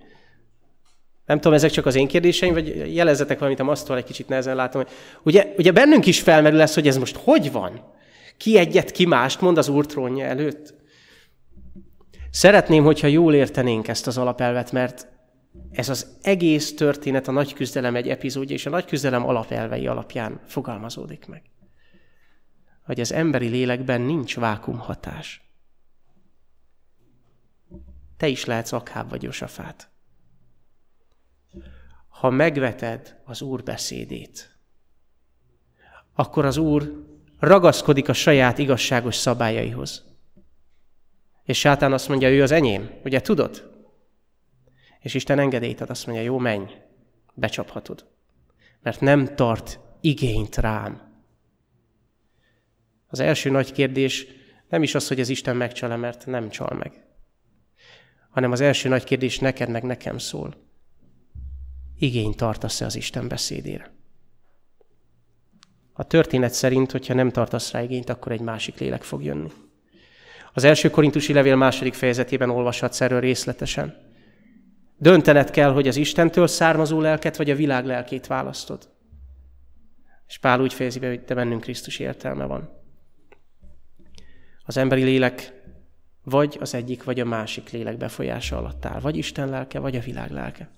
Nem 1.26 1.38
tudom, 1.38 1.54
ezek 1.54 1.72
csak 1.72 1.86
az 1.86 1.96
én 1.96 2.08
kérdéseim, 2.08 2.54
vagy 2.54 2.94
jelezzetek 2.96 3.40
valamit, 3.40 3.60
a 3.60 3.68
asztal 3.68 3.98
egy 3.98 4.04
kicsit 4.04 4.28
nehezen 4.28 4.56
látom. 4.56 4.82
Hogy 4.82 4.92
ugye, 5.24 5.54
ugye 5.58 5.72
bennünk 5.72 6.06
is 6.06 6.22
felmerül 6.22 6.58
lesz, 6.58 6.74
hogy 6.74 6.88
ez 6.88 6.98
most 6.98 7.16
hogy 7.16 7.52
van? 7.52 7.94
Ki 8.38 8.58
egyet, 8.58 8.92
ki 8.92 9.06
mást 9.06 9.42
mond 9.42 9.58
az 9.58 9.68
úr 9.68 9.86
trónja 9.86 10.26
előtt? 10.26 10.74
Szeretném, 12.32 12.84
hogyha 12.84 13.08
jól 13.08 13.34
értenénk 13.34 13.88
ezt 13.88 14.08
az 14.08 14.18
alapelvet, 14.18 14.72
mert 14.72 15.08
ez 15.72 15.90
az 15.90 16.18
egész 16.22 16.76
történet 16.76 17.28
a 17.28 17.32
nagy 17.32 17.54
küzdelem 17.54 17.96
egy 17.96 18.10
epizódja, 18.10 18.56
és 18.56 18.66
a 18.66 18.70
nagy 18.70 18.86
küzdelem 18.86 19.28
alapelvei 19.28 19.88
alapján 19.88 20.42
fogalmazódik 20.46 21.26
meg. 21.28 21.42
Hogy 22.84 23.00
az 23.00 23.12
emberi 23.12 23.48
lélekben 23.48 24.02
nincs 24.02 24.36
vákumhatás. 24.36 25.42
Te 28.18 28.28
is 28.28 28.46
lehetsz 28.46 28.72
akhább 28.72 29.10
vagy 29.10 29.24
Josafát. 29.24 29.90
Ha 32.08 32.30
megveted 32.30 33.22
az 33.26 33.42
Úr 33.42 33.64
beszédét, 33.64 34.58
akkor 36.14 36.46
az 36.46 36.58
Úr 36.58 37.06
ragaszkodik 37.40 38.10
a 38.10 38.14
saját 38.14 38.58
igazságos 38.58 39.16
szabályaihoz. 39.16 40.06
És 41.44 41.60
sátán 41.60 41.94
azt 41.94 42.08
mondja, 42.08 42.30
ő 42.30 42.42
az 42.42 42.52
enyém, 42.52 42.90
ugye 43.04 43.22
tudod? 43.22 43.77
És 45.08 45.14
Isten 45.14 45.40
engedélyt 45.40 45.82
ad, 45.82 45.90
azt 45.90 46.06
mondja, 46.06 46.24
jó, 46.24 46.38
menj, 46.38 46.66
becsaphatod. 47.34 48.06
Mert 48.82 49.00
nem 49.00 49.36
tart 49.36 49.80
igényt 50.02 50.56
rám. 50.56 51.22
Az 53.08 53.20
első 53.20 53.50
nagy 53.50 53.72
kérdés 53.72 54.28
nem 54.70 54.84
is 54.84 54.96
az, 54.96 55.08
hogy 55.08 55.20
az 55.20 55.30
Isten 55.30 55.56
megcsal 55.56 55.98
mert 55.98 56.26
nem 56.26 56.50
csal 56.50 56.76
meg. 56.78 57.06
Hanem 58.30 58.52
az 58.52 58.62
első 58.62 58.90
nagy 58.90 59.04
kérdés 59.04 59.40
neked 59.40 59.70
meg 59.70 59.84
nekem 59.84 60.18
szól. 60.18 60.56
Igényt 61.98 62.38
tartasz-e 62.38 62.86
az 62.86 62.96
Isten 62.96 63.28
beszédére? 63.28 63.94
A 65.94 66.04
történet 66.04 66.54
szerint, 66.54 66.92
hogyha 66.92 67.14
nem 67.14 67.32
tartasz 67.32 67.72
rá 67.72 67.82
igényt, 67.82 68.10
akkor 68.10 68.32
egy 68.32 68.42
másik 68.42 68.78
lélek 68.78 69.04
fog 69.04 69.24
jönni. 69.24 69.52
Az 70.54 70.64
első 70.64 70.90
korintusi 70.90 71.34
levél 71.34 71.56
második 71.56 71.94
fejezetében 71.94 72.50
olvashatsz 72.50 73.02
erről 73.02 73.20
részletesen. 73.20 74.06
Döntened 74.98 75.50
kell, 75.50 75.72
hogy 75.72 75.88
az 75.88 75.96
Istentől 75.96 76.48
származó 76.48 77.02
lelket, 77.02 77.38
vagy 77.38 77.50
a 77.50 77.56
világ 77.56 77.86
lelkét 77.86 78.28
választod. 78.28 78.90
És 80.28 80.38
Pál 80.38 80.62
úgy 80.62 80.74
fejezi 80.74 81.00
be, 81.00 81.08
hogy 81.08 81.22
te 81.22 81.34
bennünk 81.34 81.62
Krisztus 81.62 82.00
értelme 82.00 82.46
van. 82.46 82.70
Az 84.66 84.78
emberi 84.78 85.04
lélek 85.04 85.54
vagy 86.24 86.58
az 86.60 86.74
egyik, 86.74 87.04
vagy 87.04 87.20
a 87.20 87.26
másik 87.26 87.70
lélek 87.70 87.98
befolyása 87.98 88.58
alatt 88.58 88.86
áll. 88.86 89.00
Vagy 89.00 89.18
Isten 89.18 89.50
lelke, 89.50 89.80
vagy 89.80 89.96
a 89.96 90.00
világ 90.00 90.32
lelke. 90.32 90.70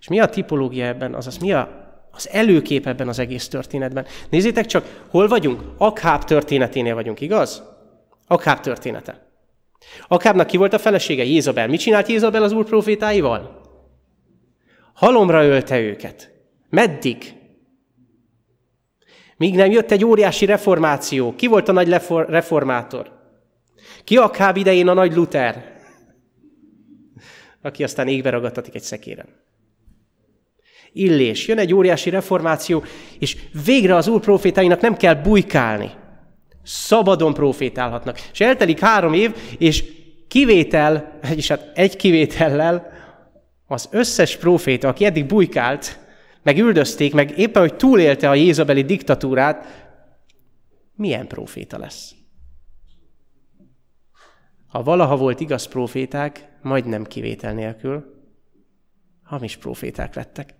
És 0.00 0.08
mi 0.08 0.20
a 0.20 0.28
tipológia 0.28 0.86
ebben, 0.86 1.14
azaz 1.14 1.38
mi 1.38 1.52
a, 1.52 1.90
az 2.10 2.28
előkép 2.28 2.86
ebben 2.86 3.08
az 3.08 3.18
egész 3.18 3.48
történetben? 3.48 4.06
Nézzétek 4.28 4.66
csak, 4.66 5.04
hol 5.08 5.28
vagyunk? 5.28 5.62
Akháb 5.76 6.24
történeténél 6.24 6.94
vagyunk, 6.94 7.20
igaz? 7.20 7.62
Akháb 8.26 8.60
története. 8.60 9.31
Akábnak 10.08 10.46
ki 10.46 10.56
volt 10.56 10.72
a 10.72 10.78
felesége? 10.78 11.24
Jézabel. 11.24 11.68
Mit 11.68 11.80
csinált 11.80 12.08
Jézabel 12.08 12.42
az 12.42 12.52
úr 12.52 12.64
profétáival? 12.64 13.60
Halomra 14.94 15.44
ölte 15.44 15.80
őket. 15.80 16.30
Meddig? 16.68 17.34
Míg 19.36 19.54
nem 19.54 19.70
jött 19.70 19.90
egy 19.90 20.04
óriási 20.04 20.44
reformáció. 20.44 21.34
Ki 21.34 21.46
volt 21.46 21.68
a 21.68 21.72
nagy 21.72 21.88
reformátor? 22.08 23.20
Ki 24.04 24.16
Akáb 24.16 24.56
idején 24.56 24.88
a 24.88 24.92
nagy 24.92 25.14
Luther? 25.14 25.80
Aki 27.62 27.84
aztán 27.84 28.08
égbe 28.08 28.30
ragadtatik 28.30 28.74
egy 28.74 28.82
szekéren. 28.82 29.26
Illés. 30.92 31.46
Jön 31.46 31.58
egy 31.58 31.74
óriási 31.74 32.10
reformáció, 32.10 32.84
és 33.18 33.36
végre 33.64 33.96
az 33.96 34.08
úr 34.08 34.20
profétáinak 34.20 34.80
nem 34.80 34.96
kell 34.96 35.14
bujkálni. 35.14 35.90
Szabadon 36.62 37.34
profétálhatnak. 37.34 38.20
És 38.32 38.40
eltelik 38.40 38.80
három 38.80 39.12
év, 39.12 39.36
és 39.58 39.84
kivétel, 40.28 41.18
vagyis 41.22 41.48
hát 41.48 41.70
egy 41.74 41.96
kivétellel 41.96 42.92
az 43.66 43.88
összes 43.90 44.36
proféta, 44.36 44.88
aki 44.88 45.04
eddig 45.04 45.26
bujkált, 45.26 45.98
meg 46.42 46.58
üldözték, 46.58 47.14
meg 47.14 47.38
éppen, 47.38 47.62
hogy 47.62 47.76
túlélte 47.76 48.28
a 48.28 48.34
Jézabeli 48.34 48.82
diktatúrát, 48.82 49.66
milyen 50.94 51.26
proféta 51.26 51.78
lesz? 51.78 52.14
Ha 54.66 54.82
valaha 54.82 55.16
volt 55.16 55.40
igaz 55.40 55.66
proféták, 55.66 56.48
majdnem 56.62 57.04
kivétel 57.04 57.52
nélkül, 57.54 58.04
hamis 59.22 59.56
proféták 59.56 60.14
lettek 60.14 60.54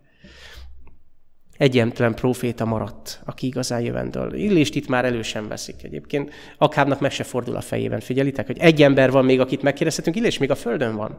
egyetlen 1.63 2.15
proféta 2.15 2.65
maradt, 2.65 3.21
aki 3.25 3.47
igazán 3.47 3.81
jövendől. 3.81 4.35
Illést 4.35 4.75
itt 4.75 4.89
már 4.89 5.05
elő 5.05 5.23
sem 5.23 5.49
veszik 5.49 5.75
egyébként. 5.83 6.31
Akábnak 6.59 7.01
meg 7.01 7.11
se 7.11 7.25
fordul 7.25 7.57
a 7.57 7.61
fejében. 7.61 8.01
Figyelitek, 8.01 8.47
hogy 8.47 8.59
egy 8.59 8.83
ember 8.83 9.11
van 9.11 9.25
még, 9.25 9.41
akit 9.41 9.63
megkérdezhetünk, 9.63 10.17
Illés 10.17 10.39
még 10.39 10.51
a 10.51 10.55
földön 10.55 10.97
van. 10.97 11.19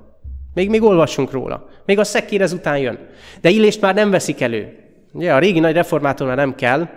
Még, 0.53 0.69
még 0.69 0.81
olvassunk 0.81 1.31
róla. 1.31 1.69
Még 1.85 1.99
a 1.99 2.03
szekér 2.03 2.41
ezután 2.41 2.77
jön. 2.77 2.99
De 3.41 3.49
Illést 3.49 3.81
már 3.81 3.93
nem 3.93 4.09
veszik 4.09 4.41
elő. 4.41 4.77
Ugye, 5.11 5.33
a 5.33 5.39
régi 5.39 5.59
nagy 5.59 5.73
reformátor 5.73 6.35
nem 6.35 6.55
kell. 6.55 6.89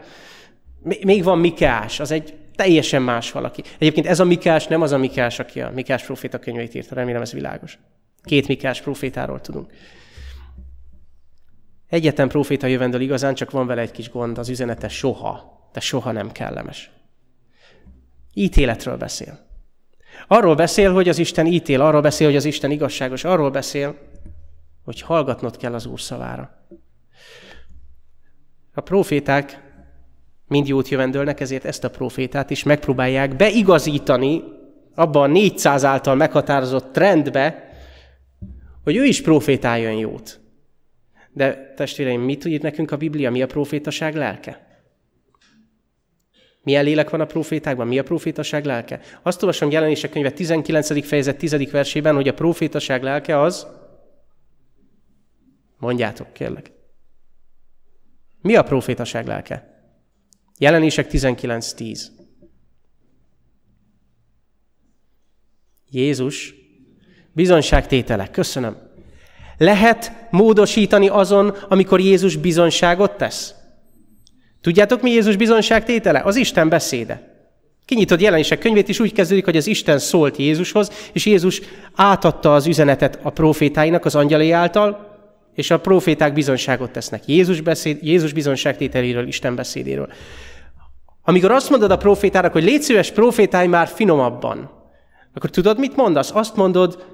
Még 0.83 1.25
van 1.25 1.39
Mikás, 1.39 2.01
az 2.01 2.11
egy 2.11 2.35
teljesen 2.57 3.03
más 3.03 3.33
valaki. 3.33 3.63
Egyébként 3.79 4.07
ez 4.07 4.21
a 4.21 4.25
Mikás 4.25 4.67
nem 4.67 4.83
az 4.83 4.93
a 4.93 4.99
Mikás, 4.99 5.39
aki 5.39 5.61
a 5.61 5.71
Mikás 5.75 6.05
proféta 6.05 6.39
könyveit 6.39 6.75
írta, 6.75 6.95
remélem 6.95 7.23
ez 7.23 7.33
világos. 7.33 7.79
Két 8.23 8.49
Mikás 8.49 8.81
profétáról 8.81 9.41
tudunk. 9.41 9.71
Egyetlen 11.97 12.29
proféta 12.29 12.67
jövendől 12.67 13.01
igazán, 13.01 13.35
csak 13.35 13.51
van 13.51 13.67
vele 13.67 13.81
egy 13.81 13.91
kis 13.91 14.11
gond, 14.11 14.39
az 14.39 14.49
üzenete 14.49 14.89
soha, 14.89 15.69
de 15.73 15.81
soha 15.81 16.13
nem 16.13 16.33
kellemes. 16.33 16.91
Ítéletről 18.35 18.97
beszél. 18.97 19.39
Arról 20.27 20.55
beszél, 20.55 20.93
hogy 20.93 21.09
az 21.09 21.19
Isten 21.19 21.47
ítél, 21.47 21.81
arról 21.81 22.01
beszél, 22.01 22.27
hogy 22.27 22.37
az 22.37 22.45
Isten 22.45 22.71
igazságos, 22.71 23.25
arról 23.25 23.51
beszél, 23.51 23.99
hogy 24.85 25.01
hallgatnod 25.01 25.57
kell 25.57 25.75
az 25.75 25.87
Úr 25.87 26.01
szavára. 26.01 26.67
A 28.75 28.81
proféták 28.81 29.63
mind 30.49 30.69
jót 30.69 30.89
jövendőlnek, 30.89 31.41
ezért 31.41 31.65
ezt 31.65 31.85
a 31.85 31.91
profétát 31.91 32.51
is 32.51 32.63
megpróbálják 32.63 33.37
beigazítani 33.37 34.43
abba 34.95 35.23
a 35.23 35.27
400 35.27 35.85
által 35.85 36.15
meghatározott 36.15 36.93
trendbe, 36.93 37.71
hogy 38.85 38.97
ő 38.97 39.05
is 39.05 39.23
profétáljon 39.23 39.93
jót. 39.93 40.41
De 41.37 41.73
testvéreim, 41.75 42.21
mit 42.21 42.45
ír 42.45 42.63
nekünk 42.63 42.91
a 42.91 42.97
Biblia? 42.97 43.31
Mi 43.31 43.43
a 43.43 43.47
profétaság 43.47 44.15
lelke? 44.15 44.81
Milyen 46.63 46.85
lélek 46.85 47.11
van 47.11 47.21
a 47.21 47.27
profétákban? 47.27 47.87
Mi 47.87 47.99
a 47.99 48.03
profétaság 48.03 48.65
lelke? 48.65 49.01
Azt 49.23 49.43
olvasom 49.43 49.71
jelenések 49.71 50.11
könyve 50.11 50.31
19. 50.31 51.07
fejezet 51.07 51.37
10. 51.37 51.71
versében, 51.71 52.15
hogy 52.15 52.29
a 52.29 52.35
profétaság 52.35 53.03
lelke 53.03 53.41
az... 53.41 53.67
Mondjátok, 55.79 56.33
kérlek. 56.33 56.73
Mi 58.41 58.57
a 58.57 58.63
profétaság 58.63 59.27
lelke? 59.27 59.85
Jelenések 60.59 61.11
19.10. 61.11 62.03
Jézus 65.91 66.55
bizonságtétele. 67.33 68.31
Köszönöm. 68.31 68.86
Lehet 69.59 70.13
módosítani 70.31 71.09
azon, 71.09 71.57
amikor 71.69 72.01
Jézus 72.01 72.37
bizonságot 72.37 73.11
tesz? 73.11 73.55
Tudjátok, 74.61 75.03
mi 75.03 75.11
Jézus 75.11 75.37
bizonságtétele? 75.37 76.21
Az 76.25 76.37
Isten 76.37 76.69
beszéde. 76.69 77.35
Kinyitod 77.85 78.21
jelenések 78.21 78.59
könyvét, 78.59 78.89
és 78.89 79.01
úgy 79.01 79.13
kezdődik, 79.13 79.45
hogy 79.45 79.57
az 79.57 79.67
Isten 79.67 79.99
szólt 79.99 80.37
Jézushoz, 80.37 80.91
és 81.13 81.27
Jézus 81.27 81.61
átadta 81.95 82.55
az 82.55 82.67
üzenetet 82.67 83.19
a 83.23 83.31
profétáinak, 83.31 84.05
az 84.05 84.15
angyalai 84.15 84.51
által, 84.51 85.15
és 85.55 85.71
a 85.71 85.81
proféták 85.81 86.33
bizonságot 86.33 86.91
tesznek. 86.91 87.27
Jézus, 87.27 87.61
beszéd, 87.61 87.99
Jézus 88.03 88.33
bizonságtételéről, 88.33 89.27
Isten 89.27 89.55
beszédéről. 89.55 90.09
Amikor 91.23 91.51
azt 91.51 91.71
mondod 91.71 91.91
a 91.91 91.97
profétának, 91.97 92.53
hogy 92.53 92.65
légy 92.65 92.83
szíves, 92.83 93.11
profétálj 93.11 93.67
már 93.67 93.89
finomabban, 93.89 94.71
akkor 95.35 95.51
tudod, 95.51 95.79
mit 95.79 95.97
mondasz? 95.97 96.31
Azt 96.35 96.57
mondod, 96.57 97.05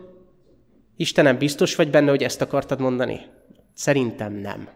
Istenem, 1.03 1.39
biztos 1.39 1.75
vagy 1.75 1.91
benne, 1.91 2.11
hogy 2.11 2.23
ezt 2.23 2.41
akartad 2.41 2.81
mondani? 2.81 3.21
Szerintem 3.75 4.33
nem. 4.33 4.69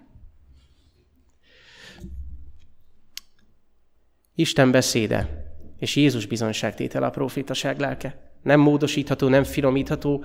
Isten 4.34 4.70
beszéde 4.70 5.44
és 5.78 5.96
Jézus 5.96 6.26
bizonságtétel 6.26 7.02
a 7.02 7.10
profétaság 7.10 7.78
lelke. 7.78 8.30
nem 8.42 8.60
módosítható, 8.60 9.28
nem 9.28 9.44
finomítható. 9.44 10.24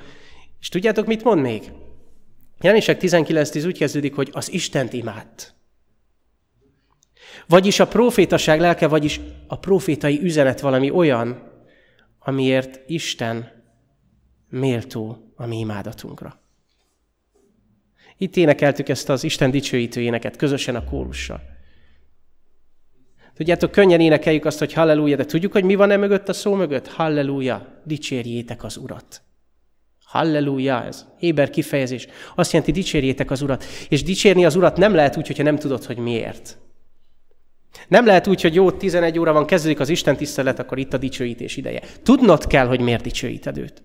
És 0.60 0.70
tudjátok, 0.70 1.06
mit 1.06 1.24
mond 1.24 1.42
még? 1.42 1.72
Jelenések 2.62 3.02
19.10 3.02 3.66
úgy 3.66 3.78
kezdődik, 3.78 4.16
hogy 4.16 4.30
az 4.32 4.52
Istent 4.52 4.94
imádt. 4.94 5.56
Vagyis 7.48 7.80
a 7.80 7.88
profétaság 7.88 8.60
lelke, 8.60 8.88
vagyis 8.88 9.20
a 9.48 9.60
profétai 9.60 10.20
üzenet 10.22 10.60
valami 10.60 10.90
olyan, 10.90 11.52
amiért 12.20 12.80
Isten 12.88 13.64
méltó 14.50 15.31
a 15.42 15.48
mi 15.48 15.60
imádatunkra. 15.60 16.40
Itt 18.18 18.36
énekeltük 18.36 18.90
ezt 18.90 19.10
az 19.10 19.24
Isten 19.24 19.52
dicsőítő 19.52 20.02
éneket, 20.02 20.36
közösen 20.36 20.76
a 20.76 20.84
kórussal. 20.84 21.42
Tudjátok, 23.34 23.72
könnyen 23.72 24.00
énekeljük 24.00 24.46
azt, 24.46 24.60
hogy 24.60 24.74
halleluja, 24.74 25.16
de 25.16 25.26
tudjuk, 25.26 25.52
hogy 25.52 25.64
mi 25.64 25.76
van 25.76 25.92
e 25.92 25.98
mögött 25.98 26.30
a 26.30 26.34
szó 26.34 26.56
mögött? 26.56 26.88
Halleluja, 26.88 27.82
dicsérjétek 27.84 28.64
az 28.64 28.78
Urat. 28.78 29.22
Halleluja, 30.04 30.84
ez 30.84 31.06
éber 31.20 31.50
kifejezés. 31.50 32.08
Azt 32.36 32.52
jelenti, 32.52 32.74
dicsérjétek 32.74 33.32
az 33.32 33.42
Urat. 33.42 33.64
És 33.90 34.04
dicsérni 34.04 34.46
az 34.46 34.56
Urat 34.56 34.78
nem 34.78 34.94
lehet 34.94 35.18
úgy, 35.18 35.28
hogyha 35.28 35.44
nem 35.44 35.58
tudod, 35.58 35.84
hogy 35.84 35.98
miért. 35.98 36.58
Nem 37.88 38.06
lehet 38.06 38.28
úgy, 38.28 38.42
hogy 38.42 38.56
jó, 38.56 38.72
11 38.72 39.20
óra 39.20 39.34
van, 39.34 39.46
kezdődik 39.46 39.80
az 39.80 39.90
Isten 39.90 40.18
tisztelet, 40.18 40.60
akkor 40.60 40.78
itt 40.78 40.94
a 40.94 40.98
dicsőítés 40.98 41.58
ideje. 41.58 41.82
Tudnod 42.04 42.48
kell, 42.48 42.68
hogy 42.68 42.80
miért 42.80 43.04
dicsőíted 43.04 43.58
őt. 43.58 43.84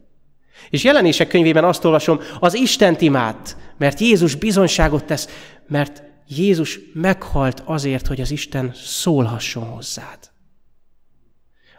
És 0.70 0.84
jelenések 0.84 1.28
könyvében 1.28 1.64
azt 1.64 1.84
olvasom, 1.84 2.20
az 2.38 2.54
Istent 2.54 3.00
imád, 3.00 3.56
mert 3.78 4.00
Jézus 4.00 4.34
bizonyságot 4.34 5.04
tesz, 5.04 5.28
mert 5.66 6.02
Jézus 6.28 6.78
meghalt 6.92 7.62
azért, 7.64 8.06
hogy 8.06 8.20
az 8.20 8.30
Isten 8.30 8.72
szólhasson 8.74 9.64
hozzád. 9.64 10.30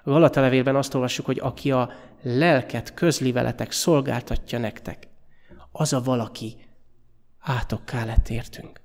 A 0.03 0.09
Galata 0.09 0.41
levélben 0.41 0.75
azt 0.75 0.93
olvassuk, 0.93 1.25
hogy 1.25 1.39
aki 1.39 1.71
a 1.71 1.91
lelket 2.21 2.93
közli 2.93 3.31
veletek, 3.31 3.71
szolgáltatja 3.71 4.59
nektek, 4.59 5.07
az 5.71 5.93
a 5.93 6.01
valaki 6.01 6.55
átokká 7.39 8.05
lett 8.05 8.29
értünk. 8.29 8.81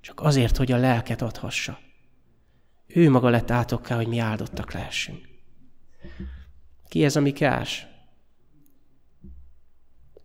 Csak 0.00 0.20
azért, 0.20 0.56
hogy 0.56 0.72
a 0.72 0.76
lelket 0.76 1.22
adhassa. 1.22 1.78
Ő 2.86 3.10
maga 3.10 3.28
lett 3.28 3.50
átokká, 3.50 3.96
hogy 3.96 4.06
mi 4.06 4.18
áldottak 4.18 4.72
lehessünk. 4.72 5.28
Ki 6.88 7.04
ez 7.04 7.16
a 7.16 7.20
Mikás? 7.20 7.86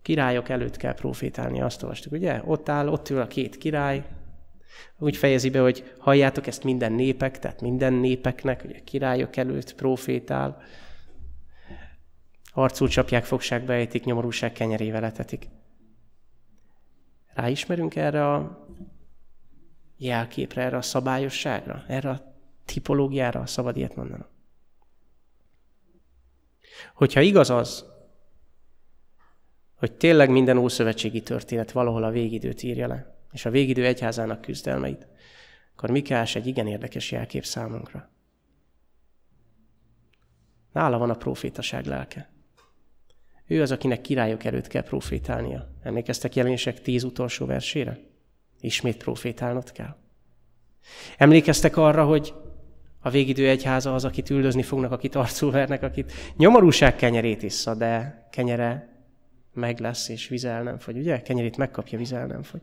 Királyok 0.02 0.48
előtt 0.48 0.76
kell 0.76 0.94
profétálni, 0.94 1.60
azt 1.60 1.82
olvastuk, 1.82 2.12
ugye? 2.12 2.42
Ott 2.44 2.68
áll, 2.68 2.88
ott 2.88 3.08
ül 3.08 3.20
a 3.20 3.26
két 3.26 3.56
király, 3.56 4.04
úgy 4.98 5.16
fejezi 5.16 5.50
be, 5.50 5.60
hogy 5.60 5.94
halljátok 5.98 6.46
ezt 6.46 6.64
minden 6.64 6.92
népek, 6.92 7.38
tehát 7.38 7.60
minden 7.60 7.92
népeknek, 7.92 8.64
ugye 8.64 8.80
királyok 8.84 9.36
előtt 9.36 9.74
profétál, 9.74 10.62
arcul 12.52 12.88
csapják, 12.88 13.24
fogságba 13.24 13.72
ejtik, 13.72 14.04
nyomorúság 14.04 14.52
kenyerével 14.52 15.04
etetik. 15.04 15.48
Ráismerünk 17.34 17.96
erre 17.96 18.32
a 18.32 18.66
jelképre, 19.96 20.62
erre 20.62 20.76
a 20.76 20.82
szabályosságra, 20.82 21.84
erre 21.88 22.10
a 22.10 22.34
tipológiára, 22.64 23.46
szabad 23.46 23.76
ilyet 23.76 23.96
mondanom. 23.96 24.26
Hogyha 26.94 27.20
igaz 27.20 27.50
az, 27.50 27.89
hogy 29.80 29.92
tényleg 29.92 30.30
minden 30.30 30.56
ószövetségi 30.56 31.20
történet 31.20 31.72
valahol 31.72 32.04
a 32.04 32.10
végidőt 32.10 32.62
írja 32.62 32.86
le, 32.86 33.16
és 33.32 33.44
a 33.44 33.50
végidő 33.50 33.86
egyházának 33.86 34.40
küzdelmeit, 34.40 35.06
akkor 35.72 35.90
Mikás 35.90 36.34
egy 36.34 36.46
igen 36.46 36.66
érdekes 36.66 37.10
jelkép 37.10 37.44
számunkra. 37.44 38.10
Nála 40.72 40.98
van 40.98 41.10
a 41.10 41.14
profétaság 41.14 41.86
lelke. 41.86 42.30
Ő 43.46 43.62
az, 43.62 43.70
akinek 43.70 44.00
királyok 44.00 44.44
előtt 44.44 44.66
kell 44.66 44.82
profétálnia. 44.82 45.68
Emlékeztek 45.82 46.34
jelenések 46.34 46.80
tíz 46.80 47.04
utolsó 47.04 47.46
versére? 47.46 47.98
Ismét 48.60 48.96
profétálnod 48.96 49.72
kell. 49.72 49.96
Emlékeztek 51.16 51.76
arra, 51.76 52.04
hogy 52.04 52.34
a 52.98 53.10
végidő 53.10 53.48
egyháza 53.48 53.94
az, 53.94 54.04
akit 54.04 54.30
üldözni 54.30 54.62
fognak, 54.62 54.92
akit 54.92 55.14
arcul 55.14 55.50
vernek, 55.50 55.82
akit 55.82 56.12
nyomorúság 56.36 56.96
kenyerét 56.96 57.42
issza, 57.42 57.74
de 57.74 58.22
kenyere 58.30 58.90
meg 59.52 59.78
lesz, 59.78 60.08
és 60.08 60.28
vizel 60.28 60.62
nem 60.62 60.78
fogy, 60.78 60.98
ugye? 60.98 61.22
Kenyerét 61.22 61.56
megkapja, 61.56 61.98
vizel 61.98 62.26
nem 62.26 62.42
fogy. 62.42 62.62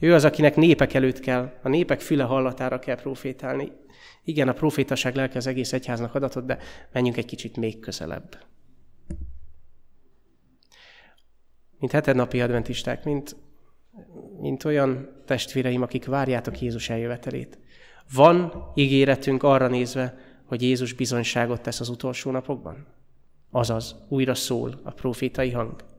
Ő 0.00 0.14
az, 0.14 0.24
akinek 0.24 0.56
népek 0.56 0.94
előtt 0.94 1.20
kell, 1.20 1.52
a 1.62 1.68
népek 1.68 2.00
füle 2.00 2.24
hallatára 2.24 2.78
kell 2.78 2.96
profétálni. 2.96 3.72
Igen, 4.24 4.48
a 4.48 4.52
profétaság 4.52 5.14
lelke 5.14 5.36
az 5.36 5.46
egész 5.46 5.72
egyháznak 5.72 6.14
adatot, 6.14 6.46
de 6.46 6.58
menjünk 6.92 7.16
egy 7.16 7.24
kicsit 7.24 7.56
még 7.56 7.80
közelebb. 7.80 8.38
Mint 11.78 11.92
hetednapi 11.92 12.40
adventisták, 12.40 13.04
mint, 13.04 13.36
mint 14.40 14.64
olyan 14.64 15.22
testvéreim, 15.26 15.82
akik 15.82 16.06
várjátok 16.06 16.60
Jézus 16.60 16.90
eljövetelét. 16.90 17.58
Van 18.12 18.52
ígéretünk 18.74 19.42
arra 19.42 19.68
nézve, 19.68 20.18
hogy 20.44 20.62
Jézus 20.62 20.92
bizonyságot 20.92 21.60
tesz 21.60 21.80
az 21.80 21.88
utolsó 21.88 22.30
napokban? 22.30 22.86
Azaz, 23.50 23.96
újra 24.08 24.34
szól 24.34 24.80
a 24.82 24.90
profétai 24.90 25.50
hang. 25.50 25.93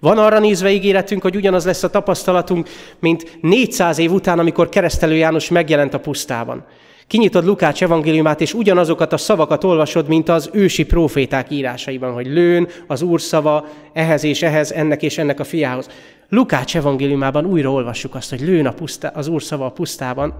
Van 0.00 0.18
arra 0.18 0.38
nézve 0.38 0.70
ígéretünk, 0.70 1.22
hogy 1.22 1.36
ugyanaz 1.36 1.64
lesz 1.64 1.82
a 1.82 1.90
tapasztalatunk, 1.90 2.68
mint 2.98 3.38
400 3.40 3.98
év 3.98 4.12
után, 4.12 4.38
amikor 4.38 4.68
keresztelő 4.68 5.14
János 5.14 5.48
megjelent 5.48 5.94
a 5.94 6.00
pusztában. 6.00 6.64
Kinyitod 7.06 7.44
Lukács 7.44 7.82
evangéliumát, 7.82 8.40
és 8.40 8.54
ugyanazokat 8.54 9.12
a 9.12 9.16
szavakat 9.16 9.64
olvasod, 9.64 10.08
mint 10.08 10.28
az 10.28 10.50
ősi 10.52 10.84
proféták 10.84 11.50
írásaiban, 11.50 12.12
hogy 12.12 12.26
lőn, 12.26 12.68
az 12.86 13.02
Úr 13.02 13.20
szava, 13.20 13.66
ehhez 13.92 14.24
és 14.24 14.42
ehhez, 14.42 14.72
ennek 14.72 15.02
és 15.02 15.18
ennek 15.18 15.40
a 15.40 15.44
fiához. 15.44 15.88
Lukács 16.28 16.76
evangéliumában 16.76 17.44
újra 17.44 17.72
olvassuk 17.72 18.14
azt, 18.14 18.30
hogy 18.30 18.40
lőn 18.40 18.66
a 18.66 18.72
pusztá, 18.72 19.08
az 19.08 19.28
Úr 19.28 19.42
szava 19.42 19.66
a 19.66 19.70
pusztában, 19.70 20.34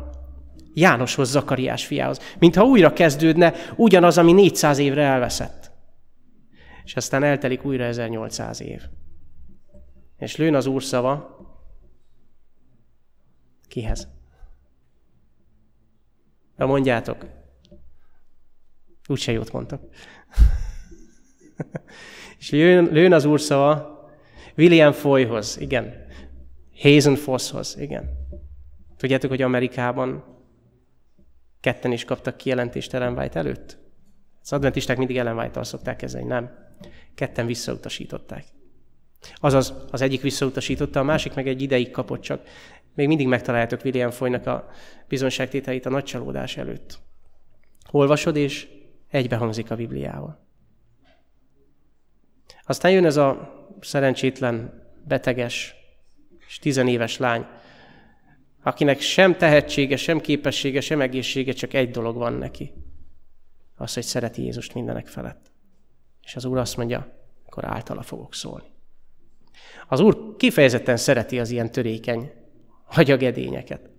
Jánoshoz, 0.74 1.30
Zakariás 1.30 1.86
fiához. 1.86 2.18
Mintha 2.38 2.64
újra 2.64 2.92
kezdődne 2.92 3.54
ugyanaz, 3.76 4.18
ami 4.18 4.32
400 4.32 4.78
évre 4.78 5.02
elveszett. 5.02 5.70
És 6.84 6.94
aztán 6.94 7.22
eltelik 7.22 7.64
újra 7.64 7.84
1800 7.84 8.62
év. 8.62 8.80
És 10.18 10.36
lőn 10.36 10.54
az 10.54 10.66
Úr 10.66 10.82
szava 10.82 11.38
kihez? 13.68 14.08
Na 16.56 16.66
mondjátok. 16.66 17.26
Úgyse 19.08 19.32
jót 19.32 19.52
mondtak. 19.52 19.82
és 22.38 22.50
lőn, 22.50 22.84
lőn 22.84 23.12
az 23.12 23.24
Úr 23.24 23.40
szava 23.40 23.94
William 24.56 24.92
Foyhoz, 24.92 25.56
igen. 25.60 26.04
Hazen 26.80 27.16
Fosshoz, 27.16 27.76
igen. 27.78 28.10
Tudjátok, 28.96 29.30
hogy 29.30 29.42
Amerikában 29.42 30.24
ketten 31.60 31.92
is 31.92 32.04
kaptak 32.04 32.36
kijelentést 32.36 32.94
Ellen 32.94 33.18
White 33.18 33.38
előtt? 33.38 33.78
Az 34.42 34.52
adventisták 34.52 34.96
mindig 34.96 35.16
Ellen 35.16 35.36
White-tal 35.36 35.64
szokták 35.64 35.96
kezelni, 35.96 36.26
nem. 36.26 36.50
Ketten 37.14 37.46
visszautasították. 37.46 38.44
Azaz, 39.34 39.74
az 39.90 40.00
egyik 40.00 40.20
visszautasította, 40.20 41.00
a 41.00 41.04
másik 41.04 41.34
meg 41.34 41.48
egy 41.48 41.62
ideig 41.62 41.90
kapott 41.90 42.20
csak. 42.20 42.42
Még 42.94 43.06
mindig 43.06 43.26
megtaláljátok 43.26 43.84
William 43.84 44.10
Foynak 44.10 44.46
a 44.46 44.68
bizonságtételeit 45.08 45.86
a 45.86 45.90
nagy 45.90 46.04
csalódás 46.04 46.56
előtt. 46.56 46.98
Olvasod, 47.90 48.36
és 48.36 48.68
egybehangzik 49.08 49.70
a 49.70 49.76
Bibliával. 49.76 50.46
Aztán 52.66 52.92
jön 52.92 53.04
ez 53.04 53.16
a 53.16 53.52
szerencsétlen, 53.80 54.82
beteges 55.04 55.74
és 56.46 56.58
tizenéves 56.58 57.16
lány, 57.16 57.46
akinek 58.62 59.00
sem 59.00 59.36
tehetsége, 59.36 59.96
sem 59.96 60.20
képessége, 60.20 60.80
sem 60.80 61.00
egészsége, 61.00 61.52
csak 61.52 61.72
egy 61.72 61.90
dolog 61.90 62.16
van 62.16 62.32
neki. 62.32 62.72
Az, 63.76 63.94
hogy 63.94 64.02
szereti 64.02 64.42
Jézust 64.42 64.74
mindenek 64.74 65.06
felett. 65.06 65.52
És 66.22 66.36
az 66.36 66.44
Úr 66.44 66.58
azt 66.58 66.76
mondja, 66.76 67.18
akkor 67.46 67.64
általa 67.64 68.02
fogok 68.02 68.34
szólni. 68.34 68.73
Az 69.88 70.00
Úr 70.00 70.36
kifejezetten 70.36 70.96
szereti 70.96 71.40
az 71.40 71.50
ilyen 71.50 71.70
törékeny 71.70 72.32
hagyagedényeket. 72.84 73.90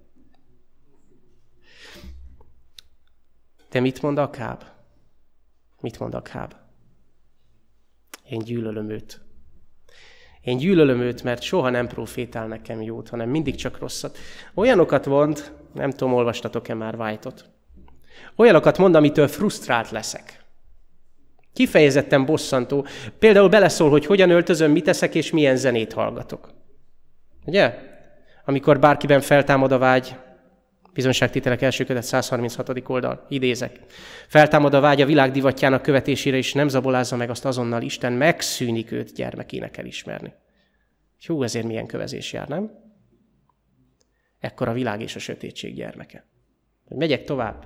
De 3.69 3.79
mit 3.79 4.01
mond 4.01 4.17
Akáb? 4.17 4.63
Mit 5.81 5.99
mond 5.99 6.13
Akáb? 6.13 6.55
Én 8.29 8.39
gyűlölöm 8.39 8.89
őt. 8.89 9.21
Én 10.41 10.57
gyűlölöm 10.57 10.99
őt, 11.01 11.23
mert 11.23 11.41
soha 11.41 11.69
nem 11.69 11.87
profétál 11.87 12.47
nekem 12.47 12.81
jót, 12.81 13.09
hanem 13.09 13.29
mindig 13.29 13.55
csak 13.55 13.79
rosszat. 13.79 14.17
Olyanokat 14.53 15.05
mond, 15.05 15.51
nem 15.73 15.91
tudom, 15.91 16.13
olvastatok-e 16.13 16.73
már 16.73 16.95
White-ot. 16.95 17.49
Olyanokat 18.35 18.77
mond, 18.77 18.95
amitől 18.95 19.27
frusztrált 19.27 19.89
leszek. 19.89 20.44
Kifejezetten 21.55 22.25
bosszantó. 22.25 22.85
Például 23.19 23.49
beleszól, 23.49 23.89
hogy 23.89 24.05
hogyan 24.05 24.29
öltözöm, 24.29 24.71
mit 24.71 24.83
teszek 24.83 25.15
és 25.15 25.31
milyen 25.31 25.55
zenét 25.55 25.93
hallgatok. 25.93 26.49
Ugye? 27.45 27.73
Amikor 28.45 28.79
bárkiben 28.79 29.21
feltámad 29.21 29.71
a 29.71 29.77
vágy, 29.77 30.15
Bizonyságtételek 30.95 31.61
első 31.61 31.83
kötet 31.83 32.03
136. 32.03 32.89
oldal. 32.89 33.25
Idézek. 33.29 33.79
Feltámad 34.27 34.73
a 34.73 34.79
vágya 34.79 35.05
világ 35.05 35.31
divatjának 35.31 35.81
követésére, 35.81 36.37
és 36.37 36.53
nem 36.53 36.67
zabolázza 36.67 37.15
meg 37.15 37.29
azt 37.29 37.45
azonnal 37.45 37.81
Isten, 37.81 38.13
megszűnik 38.13 38.91
őt 38.91 39.13
gyermekének 39.13 39.77
elismerni. 39.77 40.33
Hú, 41.25 41.43
ezért 41.43 41.65
milyen 41.65 41.85
kövezés 41.85 42.33
jár, 42.33 42.47
nem? 42.47 42.71
Ekkor 44.39 44.67
a 44.67 44.73
világ 44.73 45.01
és 45.01 45.15
a 45.15 45.19
sötétség 45.19 45.75
gyermeke. 45.75 46.25
Megyek 46.89 47.23
tovább. 47.23 47.65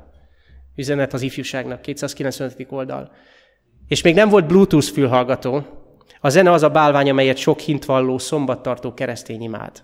Üzenet 0.75 1.13
az 1.13 1.21
ifjúságnak, 1.21 1.81
295. 1.81 2.65
oldal. 2.69 3.11
És 3.89 4.01
még 4.01 4.15
nem 4.15 4.29
volt 4.29 4.47
Bluetooth 4.47 4.91
fülhallgató. 4.91 5.65
A 6.21 6.29
zene 6.29 6.51
az 6.51 6.63
a 6.63 6.69
bálvány, 6.69 7.09
amelyet 7.09 7.37
sok 7.37 7.59
hintvalló, 7.59 8.17
szombattartó 8.17 8.93
keresztény 8.93 9.41
imád. 9.41 9.83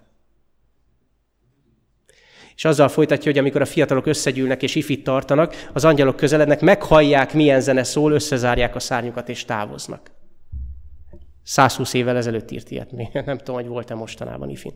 És 2.56 2.66
azzal 2.66 2.88
folytatja, 2.88 3.32
hogy 3.32 3.40
amikor 3.40 3.62
a 3.62 3.66
fiatalok 3.66 4.06
összegyűlnek 4.06 4.64
és 4.64 4.76
ifit 4.76 5.04
tartanak, 5.04 5.70
az 5.74 5.86
angyalok 5.86 6.16
közelednek, 6.16 6.62
meghallják, 6.62 7.34
milyen 7.34 7.62
zene 7.62 7.84
szól, 7.84 8.12
összezárják 8.12 8.76
a 8.76 8.80
szárnyukat 8.80 9.30
és 9.30 9.46
távoznak. 9.46 10.12
120 11.44 11.94
évvel 11.94 12.18
ezelőtt 12.18 12.52
írt 12.52 12.72
ilyet 12.72 12.92
még. 12.92 13.08
Nem 13.26 13.38
tudom, 13.38 13.56
hogy 13.56 13.68
volt-e 13.68 13.96
mostanában 13.96 14.50
ifin. 14.50 14.74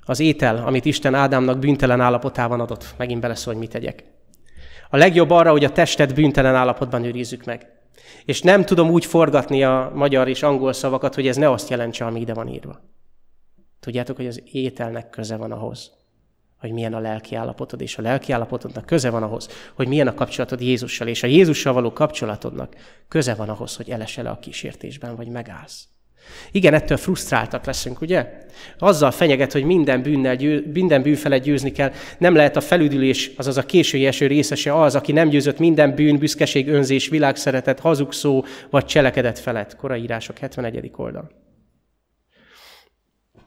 Az 0.00 0.20
étel, 0.20 0.66
amit 0.66 0.84
Isten 0.84 1.14
Ádámnak 1.14 1.58
bűntelen 1.58 2.00
állapotában 2.00 2.60
adott, 2.60 2.94
megint 2.96 3.20
beleszól, 3.20 3.52
hogy 3.52 3.62
mit 3.62 3.70
tegyek. 3.70 4.17
A 4.90 4.96
legjobb 4.96 5.30
arra, 5.30 5.50
hogy 5.50 5.64
a 5.64 5.72
testet 5.72 6.14
bűntelen 6.14 6.54
állapotban 6.54 7.04
őrizzük 7.04 7.44
meg. 7.44 7.66
És 8.24 8.42
nem 8.42 8.64
tudom 8.64 8.90
úgy 8.90 9.04
forgatni 9.04 9.64
a 9.64 9.92
magyar 9.94 10.28
és 10.28 10.42
angol 10.42 10.72
szavakat, 10.72 11.14
hogy 11.14 11.26
ez 11.26 11.36
ne 11.36 11.50
azt 11.50 11.68
jelentse, 11.68 12.04
ami 12.04 12.20
ide 12.20 12.34
van 12.34 12.48
írva. 12.48 12.80
Tudjátok, 13.80 14.16
hogy 14.16 14.26
az 14.26 14.42
ételnek 14.52 15.10
köze 15.10 15.36
van 15.36 15.52
ahhoz, 15.52 15.92
hogy 16.58 16.72
milyen 16.72 16.94
a 16.94 16.98
lelki 16.98 17.34
állapotod, 17.34 17.80
és 17.80 17.98
a 17.98 18.02
lelki 18.02 18.32
állapotodnak 18.32 18.86
köze 18.86 19.10
van 19.10 19.22
ahhoz, 19.22 19.48
hogy 19.74 19.88
milyen 19.88 20.06
a 20.06 20.14
kapcsolatod 20.14 20.60
Jézussal, 20.60 21.08
és 21.08 21.22
a 21.22 21.26
Jézussal 21.26 21.72
való 21.72 21.92
kapcsolatodnak 21.92 22.74
köze 23.08 23.34
van 23.34 23.48
ahhoz, 23.48 23.76
hogy 23.76 23.90
elesel 23.90 24.26
a 24.26 24.38
kísértésben, 24.38 25.16
vagy 25.16 25.28
megállsz. 25.28 25.88
Igen, 26.50 26.74
ettől 26.74 26.96
frusztráltak 26.96 27.64
leszünk, 27.64 28.00
ugye? 28.00 28.46
Azzal 28.78 29.10
fenyeget, 29.10 29.52
hogy 29.52 29.64
minden, 29.64 30.02
bűnnel, 30.02 30.36
győ, 30.36 30.70
minden 30.72 31.02
bűn 31.02 31.14
felett 31.14 31.42
győzni 31.42 31.72
kell. 31.72 31.92
Nem 32.18 32.34
lehet 32.34 32.56
a 32.56 32.60
felüdülés, 32.60 33.30
azaz 33.36 33.56
a 33.56 33.66
késői 33.66 34.06
eső 34.06 34.26
részese 34.26 34.80
az, 34.80 34.94
aki 34.94 35.12
nem 35.12 35.28
győzött 35.28 35.58
minden 35.58 35.94
bűn, 35.94 36.18
büszkeség, 36.18 36.68
önzés, 36.68 37.08
világszeretet, 37.08 37.80
hazugszó 37.80 38.44
vagy 38.70 38.84
cselekedet 38.84 39.38
felett. 39.38 39.76
Koraírások 39.76 40.38
71. 40.38 40.90
oldal. 40.96 41.30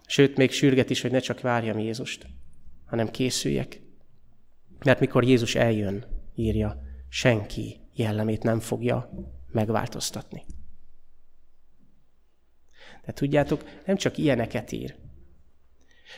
Sőt, 0.05 0.37
még 0.37 0.51
sürget 0.51 0.89
is, 0.89 1.01
hogy 1.01 1.11
ne 1.11 1.19
csak 1.19 1.41
várjam 1.41 1.79
Jézust, 1.79 2.25
hanem 2.85 3.11
készüljek. 3.11 3.81
Mert 4.85 4.99
mikor 4.99 5.23
Jézus 5.23 5.55
eljön, 5.55 6.05
írja, 6.35 6.81
senki 7.09 7.79
jellemét 7.95 8.43
nem 8.43 8.59
fogja 8.59 9.09
megváltoztatni. 9.51 10.43
De 13.05 13.11
tudjátok, 13.11 13.63
nem 13.85 13.95
csak 13.95 14.17
ilyeneket 14.17 14.71
ír. 14.71 14.95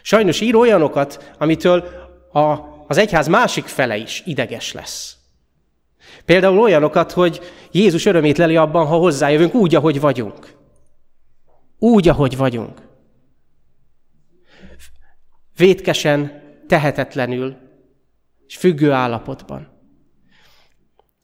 Sajnos 0.02 0.42
ír 0.42 0.56
olyanokat, 0.56 1.34
amitől 1.38 1.84
a, 2.32 2.58
az 2.88 2.98
egyház 2.98 3.28
másik 3.28 3.66
fele 3.66 3.98
is 3.98 4.24
ideges 4.26 4.72
lesz. 4.72 5.18
Például 6.26 6.60
olyanokat, 6.60 7.12
hogy 7.12 7.42
Jézus 7.72 8.06
örömét 8.06 8.38
leli 8.38 8.56
abban, 8.56 8.86
ha 8.86 8.96
hozzájövünk 8.96 9.54
úgy, 9.54 9.76
ahogy 9.76 10.00
vagyunk. 10.00 10.58
Úgy, 11.80 12.08
ahogy 12.08 12.38
vagyunk. 12.38 12.82
Vétkesen, 15.56 16.42
tehetetlenül, 16.68 17.58
és 18.48 18.58
függő 18.58 18.92
állapotban. 18.92 19.72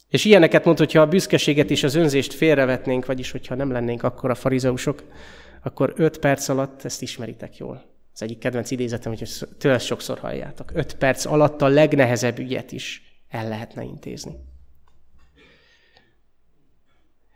És 0.10 0.26
ilyeneket 0.26 0.66
mond, 0.66 0.78
hogyha 0.78 1.02
a 1.02 1.08
büszkeséget 1.08 1.70
és 1.70 1.84
az 1.84 1.96
önzést 1.96 2.34
félrevetnénk, 2.34 3.06
vagyis 3.06 3.32
hogyha 3.32 3.56
nem 3.56 3.72
lennénk 3.72 4.04
akkor 4.04 4.30
a 4.30 4.36
farizeusok, 4.36 5.04
akkor 5.64 5.94
öt 5.96 6.20
perc 6.20 6.48
alatt, 6.50 6.84
ezt 6.84 7.02
ismeritek 7.02 7.58
jól. 7.58 7.84
Az 8.14 8.22
egyik 8.22 8.38
kedvenc 8.38 8.72
idézetem, 8.72 9.12
hogy 9.12 9.30
tőle 9.58 9.80
sokszor 9.80 10.18
halljátok. 10.20 10.72
Öt 10.74 10.96
perc 10.96 11.26
alatt 11.26 11.62
a 11.62 11.68
legnehezebb 11.68 12.40
ügyet 12.40 12.72
is 12.72 13.02
el 13.30 13.48
lehetne 13.48 13.84
intézni. 13.84 14.36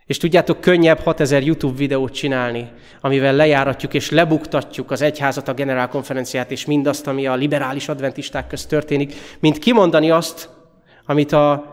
És 0.06 0.18
tudjátok, 0.18 0.62
könnyebb 0.62 1.00
6000 1.00 1.44
YouTube 1.44 1.78
videót 1.78 2.14
csinálni, 2.14 2.72
amivel 3.02 3.36
lejáratjuk 3.36 3.94
és 3.94 4.10
lebuktatjuk 4.10 4.92
az 4.92 5.02
egyházat, 5.02 5.48
a 5.48 5.54
generálkonferenciát 5.54 6.52
és 6.52 6.66
mindazt, 6.66 7.08
ami 7.08 7.28
a 7.28 7.36
liberális 7.36 7.90
adventisták 7.90 8.48
közt 8.48 8.70
történik, 8.70 9.14
mint 9.40 9.58
kimondani 9.60 10.12
azt, 10.12 10.50
amit 11.06 11.32
a 11.32 11.72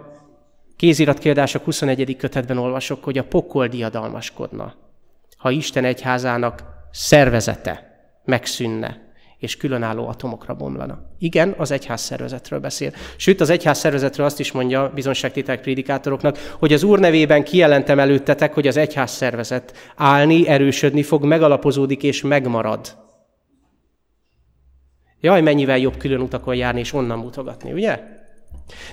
kéziratkiadások 0.77 1.65
21. 1.65 2.17
kötetben 2.17 2.59
olvasok, 2.59 3.05
hogy 3.05 3.19
a 3.19 3.25
pokol 3.25 3.69
diadalmaskodna 3.69 4.75
ha 5.41 5.51
Isten 5.51 5.85
egyházának 5.85 6.63
szervezete 6.91 8.03
megszűnne, 8.25 9.09
és 9.39 9.57
különálló 9.57 10.09
atomokra 10.09 10.55
bomlana. 10.55 10.99
Igen, 11.19 11.55
az 11.59 11.71
egyház 11.71 12.01
szervezetről 12.01 12.61
beszél. 12.61 12.93
Sőt, 13.17 13.41
az 13.41 13.51
egyház 13.51 13.79
szervezetről 13.79 14.27
azt 14.27 14.41
is 14.41 14.53
mondja 14.53 14.91
bizonságtételek 14.95 15.61
prédikátoroknak, 15.61 16.39
hogy 16.59 16.73
az 16.73 16.83
Úr 16.83 16.99
nevében 16.99 17.45
kijelentem 17.45 17.99
előttetek, 17.99 18.55
hogy 18.55 18.67
az 18.67 18.77
egyház 18.77 19.11
szervezet 19.11 19.93
állni, 19.97 20.49
erősödni 20.49 21.03
fog, 21.03 21.25
megalapozódik 21.25 22.03
és 22.03 22.23
megmarad. 22.23 22.97
Jaj, 25.21 25.41
mennyivel 25.41 25.79
jobb 25.79 25.97
külön 25.97 26.21
utakon 26.21 26.55
járni 26.55 26.81
és 26.81 26.93
onnan 26.93 27.19
mutogatni, 27.19 27.73
ugye? 27.73 28.01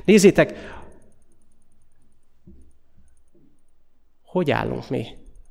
Nézzétek, 0.05 0.75
hogy 4.23 4.51
állunk 4.51 4.89
mi? 4.89 5.05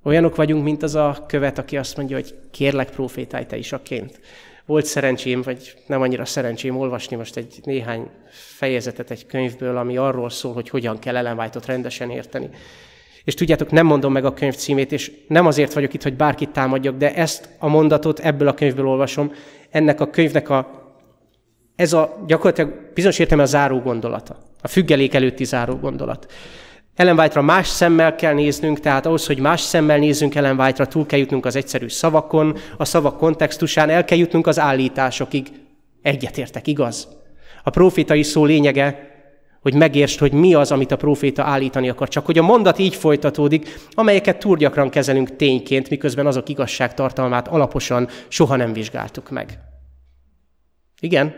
Olyanok 0.06 0.36
vagyunk, 0.36 0.64
mint 0.64 0.82
az 0.82 0.94
a 0.94 1.24
követ, 1.28 1.58
aki 1.58 1.76
azt 1.76 1.96
mondja, 1.96 2.16
hogy 2.16 2.34
kérlek, 2.50 2.90
profétálj 2.90 3.46
te 3.46 3.56
is 3.56 3.72
aként. 3.72 4.20
Volt 4.66 4.84
szerencsém, 4.84 5.42
vagy 5.42 5.74
nem 5.86 6.00
annyira 6.00 6.24
szerencsém 6.24 6.76
olvasni 6.76 7.16
most 7.16 7.36
egy 7.36 7.60
néhány 7.64 8.08
fejezetet 8.30 9.10
egy 9.10 9.26
könyvből, 9.26 9.76
ami 9.76 9.96
arról 9.96 10.30
szól, 10.30 10.52
hogy 10.52 10.68
hogyan 10.68 10.98
kell 10.98 11.16
Ellen 11.16 11.38
White-ot 11.38 11.66
rendesen 11.66 12.10
érteni. 12.10 12.48
És 13.24 13.34
tudjátok, 13.34 13.70
nem 13.70 13.86
mondom 13.86 14.12
meg 14.12 14.24
a 14.24 14.34
könyv 14.34 14.54
címét, 14.54 14.92
és 14.92 15.12
nem 15.28 15.46
azért 15.46 15.72
vagyok 15.72 15.94
itt, 15.94 16.02
hogy 16.02 16.16
bárkit 16.16 16.50
támadjak, 16.50 16.96
de 16.96 17.14
ezt 17.14 17.48
a 17.58 17.68
mondatot 17.68 18.18
ebből 18.18 18.48
a 18.48 18.54
könyvből 18.54 18.86
olvasom. 18.86 19.32
Ennek 19.70 20.00
a 20.00 20.10
könyvnek 20.10 20.48
a, 20.48 20.68
ez 21.76 21.92
a 21.92 22.24
gyakorlatilag 22.26 22.90
bizonyos 22.94 23.18
értelme 23.18 23.42
a 23.42 23.46
záró 23.46 23.78
gondolata. 23.80 24.36
A 24.62 24.68
függelék 24.68 25.14
előtti 25.14 25.44
záró 25.44 25.76
gondolat. 25.76 26.32
Ellen 26.96 27.18
White-ra 27.18 27.42
más 27.42 27.68
szemmel 27.68 28.14
kell 28.14 28.35
néznünk, 28.35 28.80
tehát 28.80 29.06
ahhoz, 29.06 29.26
hogy 29.26 29.38
más 29.38 29.61
szemmel 29.61 29.98
nézzünk 29.98 30.35
Ellen 30.35 30.61
White-ra, 30.61 30.87
túl 30.87 31.06
kell 31.06 31.18
jutnunk 31.18 31.46
az 31.46 31.56
egyszerű 31.56 31.88
szavakon, 31.88 32.56
a 32.76 32.85
szavak 32.85 33.16
kontextusán, 33.16 33.90
el 33.90 34.04
kell 34.04 34.18
jutnunk 34.18 34.46
az 34.46 34.59
állításokig. 34.59 35.52
Egyetértek, 36.02 36.66
igaz? 36.66 37.09
A 37.62 37.70
profétai 37.70 38.22
szó 38.22 38.44
lényege, 38.44 39.14
hogy 39.61 39.74
megértsd, 39.74 40.18
hogy 40.18 40.32
mi 40.32 40.54
az, 40.54 40.72
amit 40.72 40.90
a 40.90 40.96
proféta 40.96 41.42
állítani 41.42 41.88
akar. 41.88 42.09
Csak 42.09 42.26
hogy 42.26 42.38
a 42.38 42.42
mondat 42.42 42.78
így 42.78 42.94
folytatódik, 42.94 43.68
amelyeket 43.90 44.38
túl 44.38 44.56
gyakran 44.56 44.90
kezelünk 44.90 45.37
tényként, 45.37 45.90
miközben 45.90 46.26
azok 46.26 46.48
igazságtartalmát 46.48 47.48
alaposan 47.48 48.09
soha 48.28 48.56
nem 48.56 48.72
vizsgáltuk 48.72 49.30
meg. 49.30 49.59
Igen, 51.00 51.35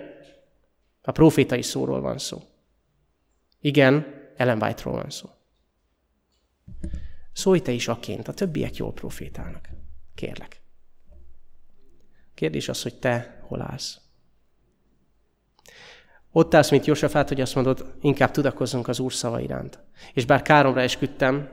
a 1.03 1.13
profétai 1.13 1.63
szóról 1.63 2.01
van 2.01 2.19
szó. 2.19 2.39
Igen, 3.61 4.07
Ellen 4.37 4.63
White-ról 4.63 4.95
van 4.95 5.11
szó. 5.11 5.29
Szólj 7.33 7.61
te 7.61 7.73
is 7.73 7.89
aként, 7.89 8.29
a 8.29 8.33
többiek 8.33 8.77
jól 8.77 8.93
profétálnak. 8.93 9.69
Kérlek. 10.15 10.61
Kérdés 12.35 12.69
az, 12.69 12.83
hogy 12.83 12.95
te 12.95 13.41
hol 13.47 13.61
állsz. 13.63 14.01
Ott 16.33 16.55
állsz, 16.55 16.71
mint 16.71 16.87
Jósafát, 16.87 17.29
hogy 17.29 17.41
azt 17.41 17.55
mondod, 17.55 17.95
inkább 18.01 18.31
tudakozzunk 18.31 18.89
az 18.89 18.99
Úr 18.99 19.13
szava 19.13 19.41
iránt. 19.41 19.79
És 20.13 20.25
bár 20.25 20.43
káromra 20.43 20.81
esküdtem, 20.81 21.51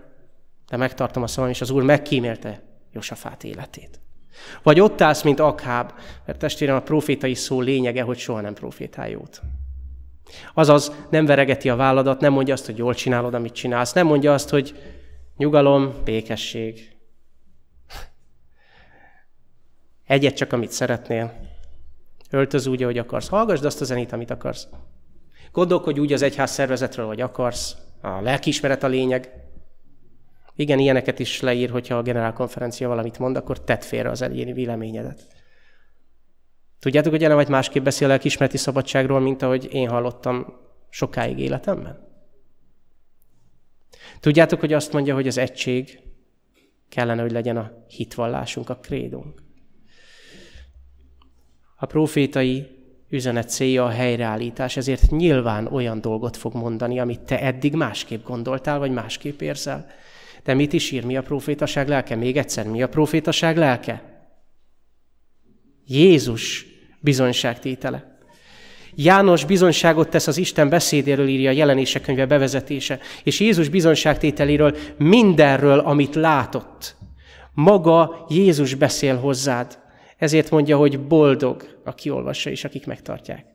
de 0.68 0.78
megtartom 0.78 1.24
a 1.24 1.28
szavam, 1.28 1.50
és 1.50 1.62
az 1.62 1.70
Úr 1.70 1.84
megkímélte 1.84 2.64
Jósafát 2.92 3.44
életét. 3.44 4.00
Vagy 4.64 4.80
ott 4.80 5.02
állsz, 5.02 5.22
mint 5.22 5.40
Akháb, 5.40 5.94
mert 6.26 6.40
testvérem 6.40 6.76
a 6.76 6.82
profétai 6.82 7.34
szó 7.34 7.62
lényege, 7.62 8.02
hogy 8.02 8.18
soha 8.18 8.42
nem 8.42 8.54
profétál 8.54 9.10
jót. 9.10 9.42
Azaz 10.54 10.92
nem 11.10 11.26
veregeti 11.26 11.70
a 11.70 11.76
válladat, 11.76 12.20
nem 12.20 12.34
mondja 12.34 12.54
azt, 12.54 12.66
hogy 12.66 12.78
jól 12.78 12.94
csinálod, 12.94 13.34
amit 13.34 13.54
csinálsz, 13.54 13.94
nem 13.94 14.08
mondja 14.08 14.34
azt, 14.34 14.50
hogy 14.50 14.76
Nyugalom, 15.38 15.94
békesség. 16.04 16.96
Egyet 20.06 20.36
csak, 20.36 20.54
amit 20.54 20.72
szeretnél. 20.72 21.34
Öltöz 22.30 22.68
úgy, 22.68 22.84
ahogy 22.84 22.98
akarsz. 22.98 23.28
Hallgassd 23.28 23.66
azt 23.66 23.82
a 23.82 23.86
zenét, 23.86 24.12
amit 24.12 24.32
akarsz. 24.32 24.68
Gondolkodj 25.52 26.00
úgy 26.00 26.14
az 26.14 26.22
egyház 26.22 26.52
szervezetről, 26.52 27.06
hogy 27.06 27.22
akarsz. 27.22 27.76
A 28.02 28.22
lelkiismeret 28.22 28.84
a 28.84 28.88
lényeg. 28.88 29.32
Igen, 30.56 30.80
ilyeneket 30.80 31.20
is 31.20 31.42
leír, 31.42 31.70
hogyha 31.70 31.98
a 31.98 32.02
generálkonferencia 32.02 32.88
valamit 32.88 33.20
mond, 33.20 33.36
akkor 33.36 33.64
tedd 33.64 33.80
félre 33.80 34.10
az 34.10 34.22
egyéni 34.22 34.54
véleményedet. 34.54 35.28
Tudjátok, 36.80 37.12
hogy 37.12 37.24
Ellen 37.24 37.36
vagy 37.36 37.50
másképp 37.50 37.84
beszél 37.84 38.12
a 38.12 38.18
kismereti 38.18 38.58
szabadságról, 38.58 39.20
mint 39.20 39.42
ahogy 39.42 39.74
én 39.74 39.90
hallottam 39.90 40.60
sokáig 40.90 41.40
életemben? 41.40 42.05
Tudjátok, 44.26 44.60
hogy 44.60 44.74
azt 44.74 44.94
mondja, 44.94 45.14
hogy 45.14 45.28
az 45.28 45.38
egység 45.38 46.00
kellene, 46.90 47.22
hogy 47.22 47.32
legyen 47.32 47.58
a 47.58 47.72
hitvallásunk, 47.88 48.70
a 48.70 48.76
krédunk. 48.76 49.44
A 51.76 51.86
profétai 51.86 52.68
üzenet 53.10 53.50
célja 53.50 53.86
a 53.86 53.90
helyreállítás, 53.90 54.78
ezért 54.78 55.12
nyilván 55.12 55.68
olyan 55.68 56.02
dolgot 56.02 56.38
fog 56.38 56.54
mondani, 56.54 57.00
amit 57.00 57.20
te 57.20 57.42
eddig 57.42 57.74
másképp 57.74 58.26
gondoltál, 58.26 58.80
vagy 58.80 58.92
másképp 58.92 59.42
érzel. 59.42 59.88
De 60.44 60.54
mit 60.54 60.74
is 60.74 60.92
ír? 60.92 61.06
Mi 61.06 61.18
a 61.18 61.24
profétaság 61.24 61.88
lelke? 61.88 62.16
Még 62.16 62.38
egyszer, 62.38 62.68
mi 62.68 62.82
a 62.82 62.90
profétaság 62.90 63.58
lelke? 63.58 64.04
Jézus 65.86 66.66
bizonyságtétele. 67.00 68.15
János 68.96 69.46
bizonyságot 69.46 70.10
tesz 70.10 70.28
az 70.28 70.38
Isten 70.38 70.70
beszédéről, 70.70 71.28
írja 71.28 71.50
a 71.50 71.54
jelenések 71.54 72.02
könyve 72.02 72.26
bevezetése, 72.26 73.00
és 73.24 73.40
Jézus 73.40 73.70
bizonyságtételéről 73.70 74.76
mindenről, 74.98 75.80
amit 75.80 76.16
látott. 76.16 76.96
Maga 77.54 78.26
Jézus 78.30 78.74
beszél 78.74 79.18
hozzád. 79.18 79.78
Ezért 80.18 80.50
mondja, 80.50 80.78
hogy 80.78 81.00
boldog, 81.00 81.80
aki 81.84 82.10
olvassa 82.10 82.50
és 82.50 82.64
akik 82.64 82.86
megtartják. 82.86 83.46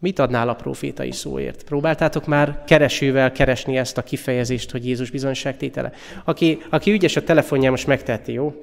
Mit 0.00 0.18
adnál 0.18 0.48
a 0.48 0.54
profétai 0.54 1.12
szóért? 1.12 1.64
Próbáltátok 1.64 2.26
már 2.26 2.64
keresővel 2.66 3.32
keresni 3.32 3.76
ezt 3.76 3.98
a 3.98 4.02
kifejezést, 4.02 4.70
hogy 4.70 4.86
Jézus 4.86 5.10
bizonyságtétele? 5.10 5.92
Aki, 6.24 6.58
aki 6.70 6.90
ügyes 6.90 7.16
a 7.16 7.24
telefonján, 7.24 7.70
most 7.70 7.86
megteheti, 7.86 8.32
jó? 8.32 8.60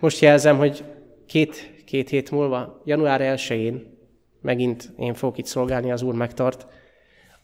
Most 0.00 0.20
jelzem, 0.20 0.56
hogy 0.56 0.84
két, 1.26 1.77
két 1.88 2.08
hét 2.08 2.30
múlva, 2.30 2.82
január 2.84 3.20
1-én, 3.22 3.98
megint 4.40 4.92
én 4.96 5.14
fogok 5.14 5.38
itt 5.38 5.46
szolgálni, 5.46 5.90
az 5.90 6.02
Úr 6.02 6.14
megtart, 6.14 6.66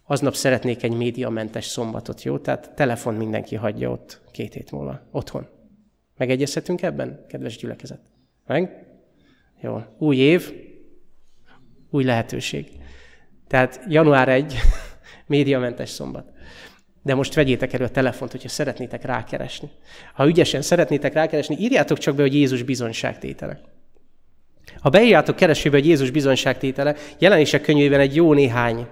aznap 0.05 0.35
szeretnék 0.35 0.83
egy 0.83 0.97
médiamentes 0.97 1.65
szombatot, 1.65 2.23
jó? 2.23 2.39
Tehát 2.39 2.75
telefon 2.75 3.15
mindenki 3.15 3.55
hagyja 3.55 3.91
ott 3.91 4.21
két 4.31 4.53
hét 4.53 4.71
múlva, 4.71 5.09
otthon. 5.11 5.47
Megegyezhetünk 6.17 6.83
ebben, 6.83 7.25
kedves 7.29 7.57
gyülekezet? 7.57 8.01
Meg? 8.47 8.87
Jó. 9.61 9.83
Új 9.99 10.17
év, 10.17 10.53
új 11.91 12.05
lehetőség. 12.05 12.69
Tehát 13.47 13.85
január 13.89 14.29
1, 14.29 14.55
médiamentes 15.27 15.89
szombat. 15.89 16.33
De 17.03 17.15
most 17.15 17.35
vegyétek 17.35 17.73
elő 17.73 17.85
a 17.85 17.91
telefont, 17.91 18.31
hogyha 18.31 18.49
szeretnétek 18.49 19.05
rákeresni. 19.05 19.71
Ha 20.15 20.27
ügyesen 20.27 20.63
szeretnétek 20.63 21.13
rákeresni, 21.13 21.57
írjátok 21.59 21.99
csak 21.99 22.15
be, 22.15 22.23
hogy 22.23 22.35
Jézus 22.35 22.63
bizonyságtétele. 22.63 23.73
Ha 24.81 24.89
beírjátok 24.89 25.37
keresőbe, 25.37 25.77
hogy 25.77 25.87
Jézus 25.87 26.11
bizonyságtétele, 26.11 26.95
jelenések 27.19 27.63
könyvében 27.63 28.01
egy 28.01 28.15
jó 28.15 28.33
néhány, 28.33 28.87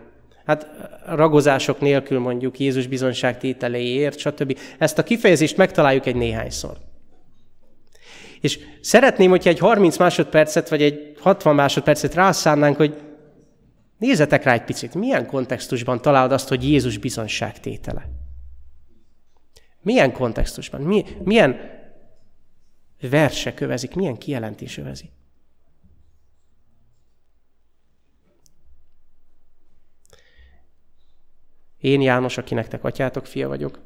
hát 0.44 0.66
ragozások 1.06 1.80
nélkül 1.80 2.18
mondjuk 2.18 2.58
Jézus 2.58 2.86
bizonyságtételéért, 2.86 4.18
stb. 4.18 4.58
Ezt 4.78 4.98
a 4.98 5.02
kifejezést 5.02 5.56
megtaláljuk 5.56 6.06
egy 6.06 6.16
néhányszor. 6.16 6.76
És 8.40 8.58
szeretném, 8.80 9.30
hogyha 9.30 9.50
egy 9.50 9.58
30 9.58 9.96
másodpercet, 9.96 10.68
vagy 10.68 10.82
egy 10.82 11.16
60 11.20 11.54
másodpercet 11.54 12.14
rászánnánk, 12.14 12.76
hogy 12.76 13.00
nézzetek 13.98 14.44
rá 14.44 14.52
egy 14.52 14.64
picit, 14.64 14.94
milyen 14.94 15.26
kontextusban 15.26 16.02
találod 16.02 16.32
azt, 16.32 16.48
hogy 16.48 16.68
Jézus 16.68 16.98
bizonságtétele? 16.98 18.08
Milyen 19.82 20.12
kontextusban? 20.12 20.80
Mi, 20.80 21.04
milyen 21.24 21.60
verse 23.00 23.54
kövezik, 23.54 23.94
milyen 23.94 24.16
kijelentés 24.16 24.78
övezi? 24.78 25.10
Én 31.82 32.00
János, 32.00 32.38
aki 32.38 32.54
nektek 32.54 32.84
atyátok 32.84 33.26
fia 33.26 33.48
vagyok, 33.48 33.80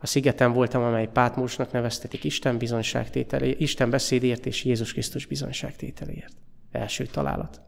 a 0.00 0.06
szigeten 0.06 0.52
voltam, 0.52 0.82
amely 0.82 1.08
Pátmósnak 1.12 1.72
neveztetik 1.72 2.24
Isten 2.24 2.58
bizonyságtételé, 2.58 3.56
Isten 3.58 3.90
beszédért 3.90 4.46
és 4.46 4.64
Jézus 4.64 4.92
Krisztus 4.92 5.26
bizonyságtételéért. 5.26 6.32
Első 6.70 7.06
találat. 7.06 7.60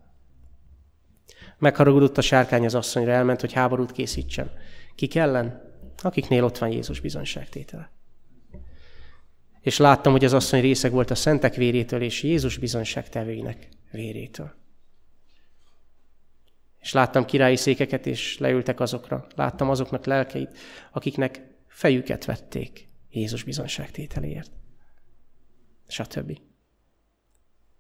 Megharagudott 1.59 2.19
a 2.19 2.21
sárkány 2.21 2.65
az 2.65 2.75
asszonyra, 2.75 3.13
elment, 3.13 3.41
hogy 3.41 3.53
háborút 3.53 3.93
készítsen. 3.93 4.51
Kik 4.95 5.15
ellen? 5.15 5.63
Akiknél 6.03 6.45
ott 6.45 6.59
van 6.59 6.71
Jézus 6.71 7.01
bizonyságtétele. 7.01 7.91
És 9.61 9.77
láttam, 9.79 10.13
hogy 10.13 10.25
az 10.25 10.33
asszony 10.33 10.61
részeg 10.61 10.93
volt 10.93 11.11
a 11.11 11.15
szentek 11.15 11.55
vérétől 11.55 12.03
és 12.03 12.23
Jézus 12.23 12.59
bizonyságtevőinek 12.59 13.69
vérétől. 13.91 14.60
És 16.81 16.93
láttam 16.93 17.25
királyi 17.25 17.57
székeket, 17.57 18.07
és 18.07 18.39
leültek 18.39 18.81
azokra. 18.81 19.27
Láttam 19.35 19.71
azoknak 19.71 20.07
lelkeit, 20.07 20.59
akiknek 20.93 21.43
fejüket 21.67 22.25
vették 22.25 22.89
Jézus 23.11 23.43
bizonságtételéért. 23.43 24.51
Stb. 25.87 26.39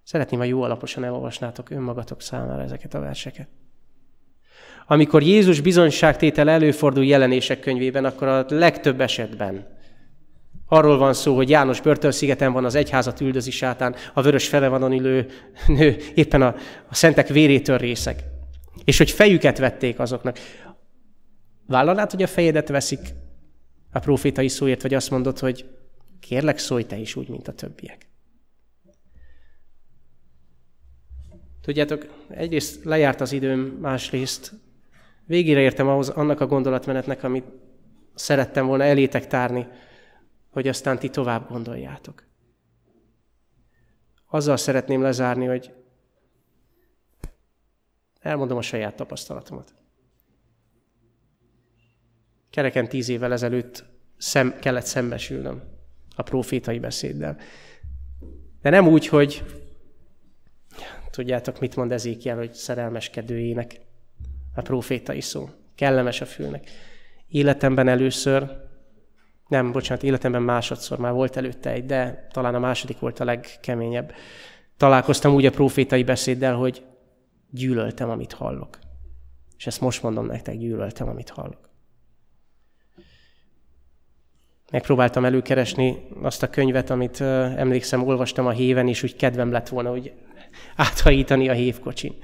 Szeretném, 0.03 0.41
ha 0.41 0.47
jó 0.47 0.63
alaposan 0.63 1.05
elolvasnátok 1.05 1.71
önmagatok 1.71 2.23
számára 2.23 2.63
ezeket 2.63 2.95
a 2.95 3.01
verseket. 3.01 3.49
Amikor 4.87 5.23
Jézus 5.23 5.61
bizonyságtétel 5.61 6.49
előfordul 6.49 7.05
jelenések 7.05 7.61
könyvében, 7.61 8.05
akkor 8.05 8.29
a 8.29 8.45
legtöbb 8.49 9.01
esetben 9.01 9.79
arról 10.67 10.99
van 10.99 11.15
szó, 11.15 11.37
hogy 11.37 11.49
János 11.49 11.81
börtönszigeten 11.81 12.53
van, 12.53 12.65
az 12.65 12.75
egyházat 12.75 13.21
üldözi 13.21 13.51
sátán, 13.51 13.95
a 14.15 14.23
vörös 14.23 14.49
felevanon 14.49 14.93
ülő 14.93 15.27
nő 15.67 15.97
éppen 16.15 16.43
a, 16.43 16.55
a 16.89 16.95
szentek 16.95 17.29
vérétől 17.29 17.79
részek. 17.79 18.25
És 18.85 18.99
hogy 18.99 19.11
fejüket 19.11 19.59
vették 19.59 19.99
azoknak. 19.99 20.39
Vállalnád, 21.67 22.11
hogy 22.11 22.23
a 22.23 22.27
fejedet 22.27 22.69
veszik 22.69 23.01
a 23.93 23.99
profétai 23.99 24.49
szóért, 24.49 24.83
vagy 24.83 24.95
azt 24.95 25.11
mondod, 25.11 25.39
hogy 25.39 25.79
kérlek, 26.21 26.59
szólj 26.59 26.85
te 26.85 26.97
is 26.97 27.17
úgy, 27.17 27.29
mint 27.29 27.49
a 27.49 27.53
többiek. 27.53 28.09
Tudjátok, 31.61 32.07
egyrészt 32.29 32.85
lejárt 32.85 33.21
az 33.21 33.33
időm, 33.33 33.61
másrészt 33.61 34.53
végére 35.27 35.61
értem 35.61 35.89
ahhoz 35.89 36.09
annak 36.09 36.41
a 36.41 36.47
gondolatmenetnek, 36.47 37.23
amit 37.23 37.45
szerettem 38.15 38.67
volna 38.67 38.85
elétek 38.85 39.27
tárni, 39.27 39.67
hogy 40.51 40.69
aztán 40.69 40.99
ti 40.99 41.09
tovább 41.09 41.49
gondoljátok. 41.49 42.25
Azzal 44.27 44.57
szeretném 44.57 45.03
lezárni, 45.03 45.47
hogy 45.47 45.73
elmondom 48.21 48.59
a 48.59 48.63
saját 48.63 48.97
tapasztalatomat. 48.97 49.75
Kereken 52.51 52.89
tíz 52.89 53.09
évvel 53.09 53.33
ezelőtt 53.33 53.85
szem, 54.17 54.59
kellett 54.61 54.85
szembesülnöm 54.85 55.63
a 56.17 56.23
profétai 56.23 56.79
beszéddel. 56.79 57.37
De 58.63 58.71
nem 58.71 58.89
úgy, 58.89 59.07
hogy 59.07 59.45
tudjátok, 61.11 61.61
mit 61.61 61.77
mond 61.77 61.93
Ezékiel, 61.93 62.37
hogy 62.37 62.53
szerelmeskedő 62.55 63.39
ének 63.39 63.81
a 64.55 64.63
profétai 64.63 65.21
szó. 65.21 65.49
Kellemes 65.75 66.21
a 66.21 66.27
fülnek. 66.27 66.71
Életemben 67.29 67.89
először, 67.89 68.69
nem, 69.49 69.73
bocsánat, 69.73 70.03
életemben 70.03 70.43
másodszor 70.43 70.99
már 70.99 71.13
volt 71.13 71.37
előtte 71.37 71.71
egy, 71.71 71.87
de 71.87 72.29
talán 72.33 72.55
a 72.55 72.59
második 72.59 72.99
volt 72.99 73.21
a 73.21 73.25
legkeményebb. 73.25 74.13
Találkoztam 74.77 75.35
úgy 75.35 75.47
a 75.47 75.51
profétai 75.51 76.03
beszéddel, 76.03 76.55
hogy 76.55 76.83
gyűlöltem, 77.51 78.11
amit 78.11 78.33
hallok. 78.33 78.79
És 79.57 79.67
ezt 79.67 79.81
most 79.81 80.03
mondom 80.03 80.27
nektek, 80.27 80.59
gyűlöltem, 80.59 81.09
amit 81.09 81.31
hallok. 81.31 81.69
Megpróbáltam 84.71 85.25
előkeresni 85.25 86.09
azt 86.23 86.43
a 86.43 86.51
könyvet, 86.51 86.91
amit 86.91 87.21
emlékszem, 87.21 88.07
olvastam 88.07 88.47
a 88.47 88.51
héven, 88.51 88.89
és 88.89 89.03
úgy 89.03 89.17
kedvem 89.17 89.51
lett 89.51 89.69
volna, 89.69 89.91
hogy 89.91 90.13
áthajítani 90.77 91.49
a 91.49 91.53
hévkocsin. 91.53 92.15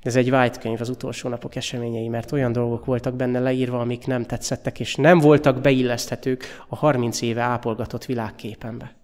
Ez 0.00 0.16
egy 0.16 0.30
white 0.30 0.58
könyv, 0.58 0.80
az 0.80 0.88
utolsó 0.88 1.28
napok 1.28 1.54
eseményei, 1.54 2.08
mert 2.08 2.32
olyan 2.32 2.52
dolgok 2.52 2.84
voltak 2.84 3.14
benne 3.14 3.38
leírva, 3.38 3.80
amik 3.80 4.06
nem 4.06 4.24
tetszettek, 4.24 4.80
és 4.80 4.94
nem 4.94 5.18
voltak 5.18 5.60
beilleszthetők 5.60 6.44
a 6.68 6.76
30 6.76 7.20
éve 7.20 7.42
ápolgatott 7.42 8.04
világképembe. 8.04 8.96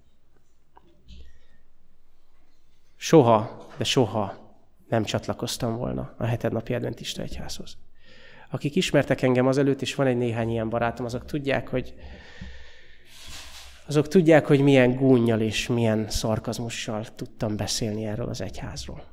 Soha, 2.96 3.66
de 3.76 3.84
soha 3.84 4.47
nem 4.88 5.04
csatlakoztam 5.04 5.76
volna 5.76 6.14
a 6.18 6.24
hetednapi 6.24 6.74
adventista 6.74 7.22
egyházhoz. 7.22 7.76
Akik 8.50 8.76
ismertek 8.76 9.22
engem 9.22 9.46
azelőtt, 9.46 9.82
és 9.82 9.94
van 9.94 10.06
egy 10.06 10.16
néhány 10.16 10.50
ilyen 10.50 10.68
barátom, 10.68 11.06
azok 11.06 11.24
tudják, 11.24 11.68
hogy 11.68 11.94
azok 13.86 14.08
tudják, 14.08 14.46
hogy 14.46 14.60
milyen 14.60 14.96
gúnyjal 14.96 15.40
és 15.40 15.66
milyen 15.66 16.10
szarkazmussal 16.10 17.14
tudtam 17.14 17.56
beszélni 17.56 18.04
erről 18.04 18.28
az 18.28 18.40
egyházról. 18.40 19.04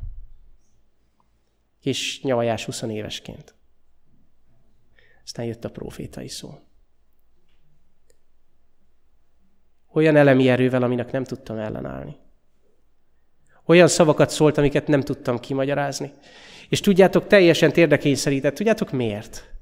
Kis 1.80 2.22
nyavajás 2.22 2.66
20 2.66 2.82
évesként. 2.82 3.56
Aztán 5.24 5.46
jött 5.46 5.66
a 5.66 5.72
profétai 5.72 6.28
szó. 6.28 6.60
Olyan 9.94 10.16
elemi 10.16 10.50
erővel, 10.50 10.84
aminek 10.84 11.12
nem 11.12 11.24
tudtam 11.24 11.58
ellenállni. 11.58 12.16
Olyan 13.66 13.88
szavakat 13.88 14.30
szólt, 14.30 14.58
amiket 14.58 14.88
nem 14.88 15.02
tudtam 15.02 15.40
kimagyarázni. 15.40 16.12
És 16.70 16.80
tudjátok, 16.80 17.28
teljesen 17.28 17.72
érdekényszerített. 17.72 18.56
Tudjátok 18.56 18.92
miért? 18.92 19.54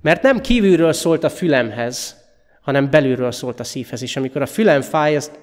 Mert 0.00 0.22
nem 0.22 0.40
kívülről 0.40 0.92
szólt 0.92 1.24
a 1.24 1.30
fülemhez, 1.30 2.16
hanem 2.60 2.90
belülről 2.90 3.32
szólt 3.32 3.60
a 3.60 3.64
szívhez. 3.64 4.02
És 4.02 4.16
amikor 4.16 4.42
a 4.42 4.46
fülem 4.46 4.80
fáj, 4.80 5.16
azt 5.16 5.38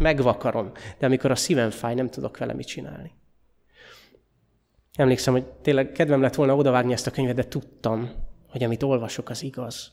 megvakarom. 0.00 0.72
De 0.98 1.06
amikor 1.06 1.30
a 1.30 1.34
szívem 1.34 1.70
fáj, 1.70 1.94
nem 1.94 2.08
tudok 2.08 2.38
vele 2.38 2.54
mit 2.54 2.66
csinálni. 2.66 3.12
Emlékszem, 4.94 5.32
hogy 5.32 5.44
tényleg 5.44 5.92
kedvem 5.92 6.20
lett 6.20 6.34
volna 6.34 6.56
odavágni 6.56 6.92
ezt 6.92 7.06
a 7.06 7.10
könyvet, 7.10 7.34
de 7.34 7.44
tudtam, 7.44 8.10
hogy 8.48 8.64
amit 8.64 8.82
olvasok, 8.82 9.28
az 9.28 9.42
igaz. 9.42 9.92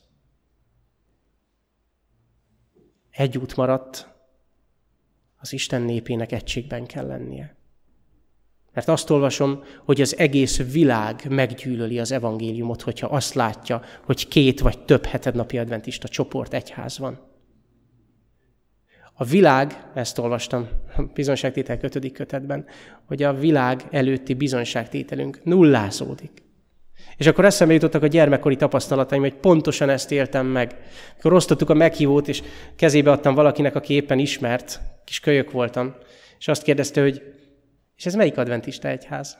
Egy 3.10 3.38
út 3.38 3.56
maradt, 3.56 4.13
az 5.44 5.52
Isten 5.52 5.82
népének 5.82 6.32
egységben 6.32 6.86
kell 6.86 7.06
lennie. 7.06 7.56
Mert 8.72 8.88
azt 8.88 9.10
olvasom, 9.10 9.62
hogy 9.84 10.00
az 10.00 10.18
egész 10.18 10.72
világ 10.72 11.26
meggyűlöli 11.28 11.98
az 11.98 12.12
evangéliumot, 12.12 12.82
hogyha 12.82 13.06
azt 13.06 13.34
látja, 13.34 13.82
hogy 14.04 14.28
két 14.28 14.60
vagy 14.60 14.78
több 14.84 15.04
hetednapi 15.04 15.58
adventista 15.58 16.08
csoport 16.08 16.54
egyház 16.54 16.98
van. 16.98 17.20
A 19.12 19.24
világ, 19.24 19.90
ezt 19.94 20.18
olvastam 20.18 20.68
a 20.96 21.02
bizonságtétel 21.02 21.78
kötödik 21.78 22.12
kötetben, 22.12 22.66
hogy 23.04 23.22
a 23.22 23.34
világ 23.34 23.86
előtti 23.90 24.34
bizonságtételünk 24.34 25.44
nullázódik. 25.44 26.42
És 27.16 27.26
akkor 27.26 27.44
eszembe 27.44 27.74
jutottak 27.74 28.02
a 28.02 28.06
gyermekkori 28.06 28.56
tapasztalataim, 28.56 29.20
hogy 29.20 29.34
pontosan 29.34 29.88
ezt 29.88 30.10
éltem 30.10 30.46
meg. 30.46 30.76
Akkor 31.18 31.32
osztottuk 31.32 31.70
a 31.70 31.74
meghívót, 31.74 32.28
és 32.28 32.42
kezébe 32.76 33.10
adtam 33.10 33.34
valakinek, 33.34 33.74
aki 33.74 33.94
éppen 33.94 34.18
ismert, 34.18 34.80
kis 35.04 35.20
kölyök 35.20 35.50
voltam, 35.50 35.94
és 36.38 36.48
azt 36.48 36.62
kérdezte, 36.62 37.00
hogy 37.00 37.22
és 37.96 38.06
ez 38.06 38.14
melyik 38.14 38.38
adventista 38.38 38.88
egyház? 38.88 39.38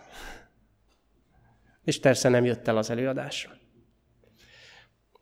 És 1.85 2.01
persze 2.01 2.29
nem 2.29 2.45
jött 2.45 2.69
el 2.69 2.77
az 2.77 2.91
előadásra. 2.91 3.51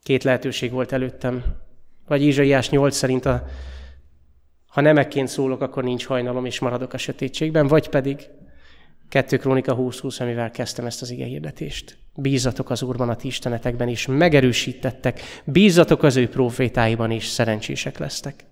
Két 0.02 0.22
lehetőség 0.22 0.70
volt 0.70 0.92
előttem. 0.92 1.44
Vagy 2.06 2.22
Izsaiás 2.22 2.70
8 2.70 2.96
szerint, 2.96 3.24
a, 3.24 3.44
ha 4.66 4.80
nemekként 4.80 5.28
szólok, 5.28 5.60
akkor 5.60 5.84
nincs 5.84 6.06
hajnalom, 6.06 6.44
és 6.44 6.58
maradok 6.58 6.92
a 6.92 6.98
sötétségben, 6.98 7.66
vagy 7.66 7.88
pedig 7.88 8.28
2 9.12 9.36
Krónika 9.36 9.76
20-20, 9.76 10.20
amivel 10.20 10.50
kezdtem 10.50 10.86
ezt 10.86 11.02
az 11.02 11.10
ige 11.10 11.24
hirdetést. 11.24 11.98
Bízatok 12.14 12.70
az 12.70 12.82
Úrban, 12.82 13.08
a 13.08 13.16
ti 13.16 13.26
istenetekben, 13.26 13.88
és 13.88 14.06
megerősítettek. 14.06 15.20
Bízatok 15.44 16.02
az 16.02 16.16
ő 16.16 16.28
profétáiban, 16.28 17.10
és 17.10 17.26
szerencsések 17.26 17.98
lesztek. 17.98 18.44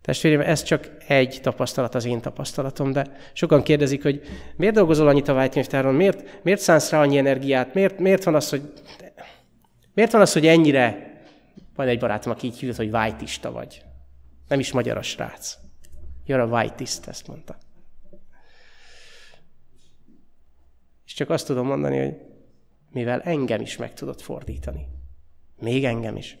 Testvérem, 0.00 0.40
ez 0.40 0.62
csak 0.62 0.90
egy 1.06 1.38
tapasztalat, 1.42 1.94
az 1.94 2.04
én 2.04 2.20
tapasztalatom, 2.20 2.92
de 2.92 3.06
sokan 3.32 3.62
kérdezik, 3.62 4.02
hogy 4.02 4.22
miért 4.56 4.74
dolgozol 4.74 5.08
annyit 5.08 5.28
a 5.28 5.34
vágykönyvtáron, 5.34 5.94
miért, 5.94 6.40
miért 6.42 6.60
szánsz 6.60 6.90
rá 6.90 7.00
annyi 7.00 7.18
energiát, 7.18 7.74
miért, 7.74 7.98
miért, 7.98 8.24
van 8.24 8.34
az, 8.34 8.48
hogy, 8.48 8.72
miért 9.94 10.12
van 10.12 10.20
az, 10.20 10.32
hogy 10.32 10.46
ennyire, 10.46 11.14
van 11.74 11.88
egy 11.88 11.98
barátom, 11.98 12.32
aki 12.32 12.46
így 12.46 12.58
hívott, 12.58 12.76
hogy 12.76 12.90
vájtista 12.90 13.52
vagy. 13.52 13.82
Nem 14.48 14.58
is 14.58 14.72
magyar 14.72 14.96
a 14.96 15.02
srác. 15.02 15.54
You're 16.26 16.42
a 16.42 16.46
vájtiszt, 16.46 17.08
ezt 17.08 17.26
mondta. 17.26 17.58
És 21.10 21.16
csak 21.16 21.30
azt 21.30 21.46
tudom 21.46 21.66
mondani, 21.66 21.98
hogy 21.98 22.14
mivel 22.90 23.20
engem 23.20 23.60
is 23.60 23.76
meg 23.76 23.94
tudod 23.94 24.20
fordítani. 24.20 24.86
Még 25.60 25.84
engem 25.84 26.16
is. 26.16 26.38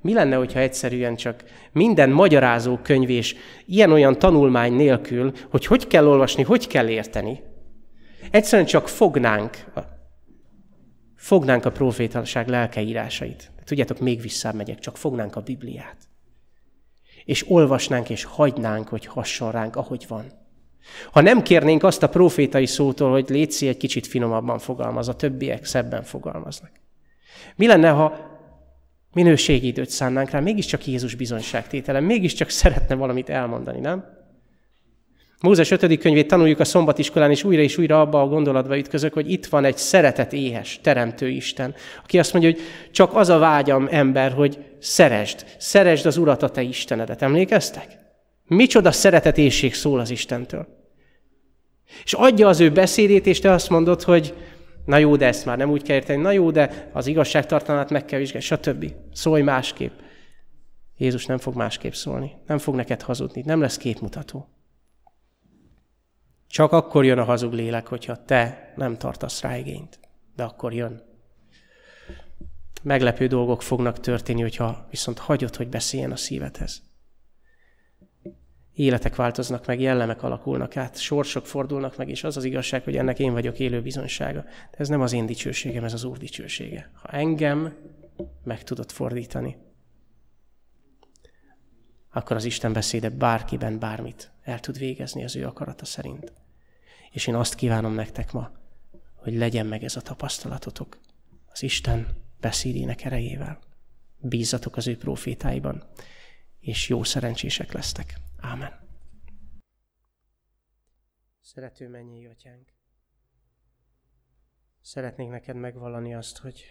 Mi 0.00 0.12
lenne, 0.12 0.36
hogyha 0.36 0.58
egyszerűen 0.58 1.16
csak 1.16 1.44
minden 1.72 2.10
magyarázó 2.10 2.76
könyv 2.76 3.10
és 3.10 3.36
ilyen-olyan 3.66 4.18
tanulmány 4.18 4.72
nélkül, 4.72 5.32
hogy 5.50 5.66
hogy 5.66 5.86
kell 5.86 6.06
olvasni, 6.06 6.42
hogy 6.42 6.66
kell 6.66 6.88
érteni, 6.88 7.40
egyszerűen 8.30 8.68
csak 8.68 8.88
fognánk, 8.88 9.72
fognánk 11.14 11.64
a 11.64 11.72
profétaság 11.72 12.48
lelkeírásait. 12.48 13.50
Tudjátok, 13.64 13.98
még 13.98 14.20
visszamegyek, 14.20 14.78
csak 14.78 14.96
fognánk 14.96 15.36
a 15.36 15.40
Bibliát. 15.40 15.96
És 17.24 17.50
olvasnánk 17.50 18.10
és 18.10 18.24
hagynánk, 18.24 18.88
hogy 18.88 19.06
hasson 19.06 19.50
ránk, 19.50 19.76
ahogy 19.76 20.04
van. 20.08 20.41
Ha 21.12 21.20
nem 21.20 21.42
kérnénk 21.42 21.82
azt 21.82 22.02
a 22.02 22.08
profétai 22.08 22.66
szótól, 22.66 23.10
hogy 23.10 23.28
létszi 23.28 23.68
egy 23.68 23.76
kicsit 23.76 24.06
finomabban 24.06 24.58
fogalmaz, 24.58 25.08
a 25.08 25.16
többiek 25.16 25.64
szebben 25.64 26.02
fogalmaznak. 26.02 26.70
Mi 27.56 27.66
lenne, 27.66 27.88
ha 27.88 28.30
minőségi 29.12 29.66
időt 29.66 29.90
szánnánk 29.90 30.30
rá, 30.30 30.40
mégiscsak 30.40 30.86
Jézus 30.86 31.14
bizonyságtétele, 31.14 32.00
mégiscsak 32.00 32.48
szeretne 32.48 32.94
valamit 32.94 33.28
elmondani, 33.28 33.80
nem? 33.80 34.20
Mózes 35.40 35.70
5. 35.70 35.98
könyvét 35.98 36.28
tanuljuk 36.28 36.60
a 36.60 36.64
szombatiskolán, 36.64 37.30
és 37.30 37.44
újra 37.44 37.62
és 37.62 37.78
újra 37.78 38.00
abba 38.00 38.20
a 38.20 38.26
gondolatba 38.26 38.78
ütközök, 38.78 39.12
hogy 39.12 39.30
itt 39.30 39.46
van 39.46 39.64
egy 39.64 39.76
szeretet 39.76 40.32
éhes, 40.32 40.80
teremtő 40.82 41.28
Isten, 41.28 41.74
aki 42.02 42.18
azt 42.18 42.32
mondja, 42.32 42.50
hogy 42.50 42.60
csak 42.90 43.14
az 43.14 43.28
a 43.28 43.38
vágyam 43.38 43.88
ember, 43.90 44.32
hogy 44.32 44.58
szeresd, 44.78 45.44
szeresd 45.58 46.06
az 46.06 46.16
Urat, 46.16 46.42
a 46.42 46.48
te 46.48 46.62
Istenedet. 46.62 47.22
Emlékeztek? 47.22 48.01
Micsoda 48.54 48.92
szeretetéség 48.92 49.74
szól 49.74 50.00
az 50.00 50.10
Istentől. 50.10 50.66
És 52.04 52.12
adja 52.12 52.48
az 52.48 52.60
ő 52.60 52.70
beszédét, 52.70 53.26
és 53.26 53.40
te 53.40 53.50
azt 53.50 53.68
mondod, 53.70 54.02
hogy 54.02 54.34
Na 54.84 54.96
jó, 54.96 55.16
de 55.16 55.26
ezt 55.26 55.44
már 55.44 55.56
nem 55.56 55.70
úgy 55.70 55.82
kell 55.82 55.96
érteni. 55.96 56.22
Na 56.22 56.30
jó, 56.30 56.50
de 56.50 56.90
az 56.92 57.06
igazságtartalmát 57.06 57.90
meg 57.90 58.04
kell 58.04 58.18
vizsgálni, 58.18 58.46
stb. 58.46 58.92
Szólj 59.12 59.42
másképp. 59.42 59.98
Jézus 60.96 61.26
nem 61.26 61.38
fog 61.38 61.54
másképp 61.54 61.92
szólni. 61.92 62.32
Nem 62.46 62.58
fog 62.58 62.74
neked 62.74 63.02
hazudni. 63.02 63.42
Nem 63.46 63.60
lesz 63.60 63.76
képmutató. 63.76 64.48
Csak 66.46 66.72
akkor 66.72 67.04
jön 67.04 67.18
a 67.18 67.24
hazug 67.24 67.52
lélek, 67.52 67.86
hogyha 67.86 68.24
te 68.24 68.72
nem 68.76 68.96
tartasz 68.98 69.40
rá 69.40 69.56
igényt. 69.56 70.00
De 70.36 70.42
akkor 70.42 70.72
jön. 70.72 71.02
Meglepő 72.82 73.26
dolgok 73.26 73.62
fognak 73.62 74.00
történni, 74.00 74.40
hogyha 74.40 74.86
viszont 74.90 75.18
hagyod, 75.18 75.56
hogy 75.56 75.68
beszéljen 75.68 76.12
a 76.12 76.16
szívedhez. 76.16 76.91
Életek 78.74 79.16
változnak 79.16 79.66
meg, 79.66 79.80
jellemek 79.80 80.22
alakulnak 80.22 80.76
át, 80.76 80.98
sorsok 80.98 81.46
fordulnak 81.46 81.96
meg, 81.96 82.08
és 82.08 82.24
az 82.24 82.36
az 82.36 82.44
igazság, 82.44 82.84
hogy 82.84 82.96
ennek 82.96 83.18
én 83.18 83.32
vagyok 83.32 83.58
élő 83.58 83.82
bizonysága. 83.82 84.42
De 84.42 84.76
ez 84.78 84.88
nem 84.88 85.00
az 85.00 85.12
én 85.12 85.26
dicsőségem, 85.26 85.84
ez 85.84 85.92
az 85.92 86.04
Úr 86.04 86.18
dicsősége. 86.18 86.90
Ha 86.94 87.08
engem 87.08 87.76
meg 88.44 88.64
tudod 88.64 88.90
fordítani, 88.90 89.56
akkor 92.10 92.36
az 92.36 92.44
Isten 92.44 92.72
beszéde 92.72 93.08
bárkiben 93.08 93.78
bármit 93.78 94.30
el 94.42 94.60
tud 94.60 94.78
végezni 94.78 95.24
az 95.24 95.36
ő 95.36 95.46
akarata 95.46 95.84
szerint. 95.84 96.32
És 97.10 97.26
én 97.26 97.34
azt 97.34 97.54
kívánom 97.54 97.94
nektek 97.94 98.32
ma, 98.32 98.50
hogy 99.14 99.34
legyen 99.34 99.66
meg 99.66 99.84
ez 99.84 99.96
a 99.96 100.00
tapasztalatotok 100.00 100.98
az 101.52 101.62
Isten 101.62 102.06
beszédének 102.40 103.04
erejével. 103.04 103.58
Bízzatok 104.18 104.76
az 104.76 104.86
ő 104.86 104.96
profétáiban, 104.96 105.82
és 106.60 106.88
jó 106.88 107.02
szerencsések 107.02 107.72
lesztek. 107.72 108.14
Ámen. 108.42 108.80
Szerető 111.40 111.88
mennyi 111.88 112.26
atyánk, 112.26 112.72
szeretnék 114.80 115.28
neked 115.28 115.56
megvallani 115.56 116.14
azt, 116.14 116.38
hogy 116.38 116.64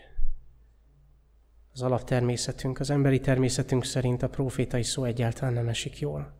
az 1.73 1.81
alaptermészetünk, 1.81 2.79
az 2.79 2.89
emberi 2.89 3.19
természetünk 3.19 3.83
szerint 3.83 4.21
a 4.21 4.29
profétai 4.29 4.83
szó 4.83 5.03
egyáltalán 5.03 5.53
nem 5.53 5.67
esik 5.67 5.99
jól. 5.99 6.39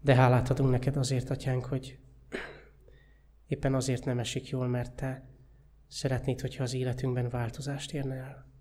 De 0.00 0.14
hálát 0.14 0.50
adunk 0.50 0.70
neked 0.70 0.96
azért, 0.96 1.30
atyánk, 1.30 1.64
hogy 1.64 1.98
éppen 3.46 3.74
azért 3.74 4.04
nem 4.04 4.18
esik 4.18 4.48
jól, 4.48 4.68
mert 4.68 4.94
te 4.94 5.28
szeretnéd, 5.88 6.40
hogyha 6.40 6.62
az 6.62 6.74
életünkben 6.74 7.28
változást 7.28 7.92
érne 7.92 8.14
el. 8.14 8.53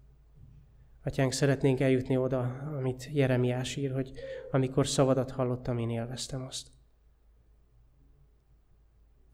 Atyánk, 1.03 1.31
szeretnénk 1.31 1.79
eljutni 1.79 2.17
oda, 2.17 2.41
amit 2.77 3.09
Jeremiás 3.13 3.75
ír, 3.75 3.91
hogy 3.91 4.11
amikor 4.51 4.87
szavadat 4.87 5.31
hallottam, 5.31 5.77
én 5.77 5.89
élveztem 5.89 6.41
azt. 6.41 6.71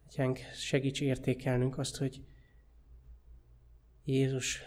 Atyánk, 0.08 0.38
segíts 0.54 1.02
értékelnünk 1.02 1.78
azt, 1.78 1.98
hogy 1.98 2.24
Jézus 4.04 4.62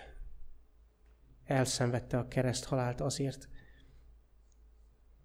elszenvedte 1.45 2.19
a 2.19 2.29
kereszt 2.29 2.65
halált 2.65 3.01
azért, 3.01 3.49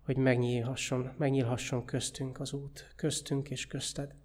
hogy 0.04 0.18
megnyílhasson, 0.18 1.14
megnyílhasson 1.18 1.86
köztünk 1.86 2.40
az 2.40 2.54
út, 2.54 2.94
köztünk 2.96 3.50
és 3.50 3.68
közted. 3.68 4.16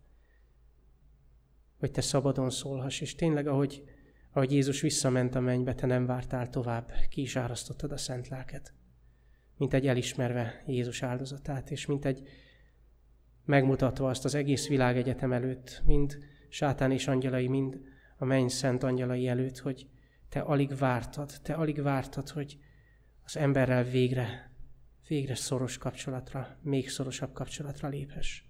Hogy 1.79 1.91
te 1.91 2.01
szabadon 2.01 2.51
szólhass, 2.51 3.01
és 3.01 3.15
tényleg, 3.15 3.47
ahogy 3.47 3.92
ahogy 4.33 4.53
Jézus 4.53 4.81
visszament 4.81 5.35
a 5.35 5.41
mennybe, 5.41 5.75
te 5.75 5.87
nem 5.87 6.07
vártál 6.07 6.49
tovább, 6.49 6.93
ki 7.09 7.21
is 7.21 7.37
árasztottad 7.37 7.93
a 7.93 7.97
szent 7.97 8.29
lelket. 8.29 8.73
Mint 9.57 9.75
egy 9.75 9.87
elismerve 9.87 10.63
Jézus 10.67 11.03
áldozatát, 11.03 11.71
és 11.71 11.87
mint 11.87 12.05
egy 12.05 12.29
megmutatva 13.45 14.09
azt 14.09 14.25
az 14.25 14.35
egész 14.35 14.69
világ 14.69 14.97
egyetem 14.97 15.33
előtt, 15.33 15.83
mind 15.85 16.19
sátán 16.49 16.93
és 16.93 17.09
angyalai, 17.09 17.49
mind 17.49 17.81
a 18.17 18.25
menny 18.25 18.49
szent 18.49 18.83
angyalai 18.83 19.29
előtt, 19.29 19.59
hogy 19.59 19.87
te 20.29 20.41
alig 20.41 20.77
vártad, 20.77 21.33
te 21.43 21.55
alig 21.55 21.83
vártad, 21.83 22.29
hogy 22.29 22.59
az 23.25 23.37
emberrel 23.37 23.85
végre, 23.85 24.51
végre 25.09 25.35
szoros 25.35 25.79
kapcsolatra, 25.79 26.59
még 26.63 26.91
szorosabb 26.91 27.33
kapcsolatra 27.33 27.89
léphess. 27.89 28.43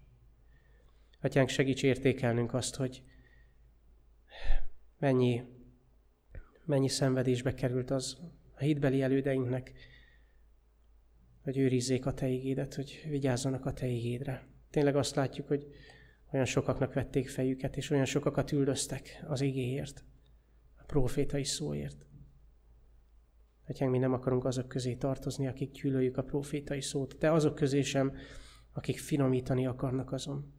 Atyánk, 1.20 1.48
segíts 1.48 1.82
értékelnünk 1.82 2.54
azt, 2.54 2.76
hogy 2.76 3.02
mennyi, 4.98 5.42
mennyi 6.64 6.88
szenvedésbe 6.88 7.54
került 7.54 7.90
az 7.90 8.16
a 8.54 8.62
hitbeli 8.62 9.02
elődeinknek, 9.02 9.72
hogy 11.42 11.58
őrizzék 11.58 12.06
a 12.06 12.14
Te 12.14 12.28
igédet, 12.28 12.74
hogy 12.74 13.06
vigyázzanak 13.08 13.66
a 13.66 13.72
Te 13.72 13.86
igédre. 13.86 14.46
Tényleg 14.70 14.96
azt 14.96 15.14
látjuk, 15.14 15.46
hogy 15.46 15.66
olyan 16.32 16.44
sokaknak 16.44 16.92
vették 16.92 17.28
fejüket, 17.28 17.76
és 17.76 17.90
olyan 17.90 18.04
sokakat 18.04 18.52
üldöztek 18.52 19.24
az 19.26 19.40
igéért, 19.40 20.04
a 20.76 20.84
profétai 20.84 21.44
szóért. 21.44 22.06
Atyánk, 23.68 23.92
mi 23.92 23.98
nem 23.98 24.12
akarunk 24.12 24.44
azok 24.44 24.68
közé 24.68 24.94
tartozni, 24.94 25.46
akik 25.46 25.70
gyűlöljük 25.70 26.16
a 26.16 26.22
profétai 26.22 26.80
szót, 26.80 27.18
de 27.18 27.30
azok 27.30 27.54
közé 27.54 27.82
sem, 27.82 28.12
akik 28.72 28.98
finomítani 28.98 29.66
akarnak 29.66 30.12
azon. 30.12 30.52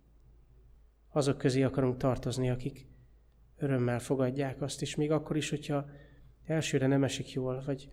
Azok 1.10 1.38
közé 1.38 1.62
akarunk 1.62 1.98
tartozni, 1.98 2.50
akik 2.50 2.88
örömmel 3.58 4.00
fogadják 4.00 4.62
azt 4.62 4.82
is, 4.82 4.96
még 4.96 5.12
akkor 5.12 5.38
is, 5.38 5.50
hogyha 5.50 5.90
elsőre 6.46 6.88
nem 6.88 7.04
esik 7.04 7.32
jól, 7.32 7.64
vagy 7.66 7.90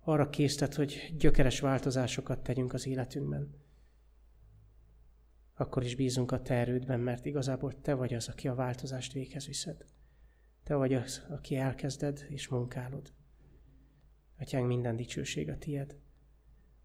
arra 0.00 0.30
késztet, 0.30 0.74
hogy 0.74 1.14
gyökeres 1.18 1.60
változásokat 1.60 2.42
tegyünk 2.42 2.72
az 2.72 2.86
életünkben. 2.86 3.54
Akkor 5.54 5.82
is 5.84 5.94
bízunk 5.94 6.32
a 6.32 6.42
te 6.42 6.54
erődben, 6.54 7.00
mert 7.00 7.26
igazából 7.26 7.80
te 7.80 7.94
vagy 7.94 8.14
az, 8.14 8.28
aki 8.28 8.48
a 8.48 8.54
változást 8.54 9.12
véghez 9.12 9.46
viszed. 9.46 9.84
Te 10.62 10.74
vagy 10.74 10.94
az, 10.94 11.26
aki 11.28 11.56
elkezded 11.56 12.26
és 12.28 12.48
munkálod. 12.48 13.12
Atyánk, 14.38 14.66
minden 14.66 14.96
dicsőség 14.96 15.48
a 15.48 15.58
tied, 15.58 15.98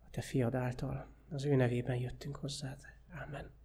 a 0.05 0.09
te 0.09 0.21
fiad 0.21 0.55
által. 0.55 1.13
Az 1.29 1.45
ő 1.45 1.55
nevében 1.55 1.95
jöttünk 1.95 2.35
hozzád. 2.35 2.79
Amen. 3.25 3.64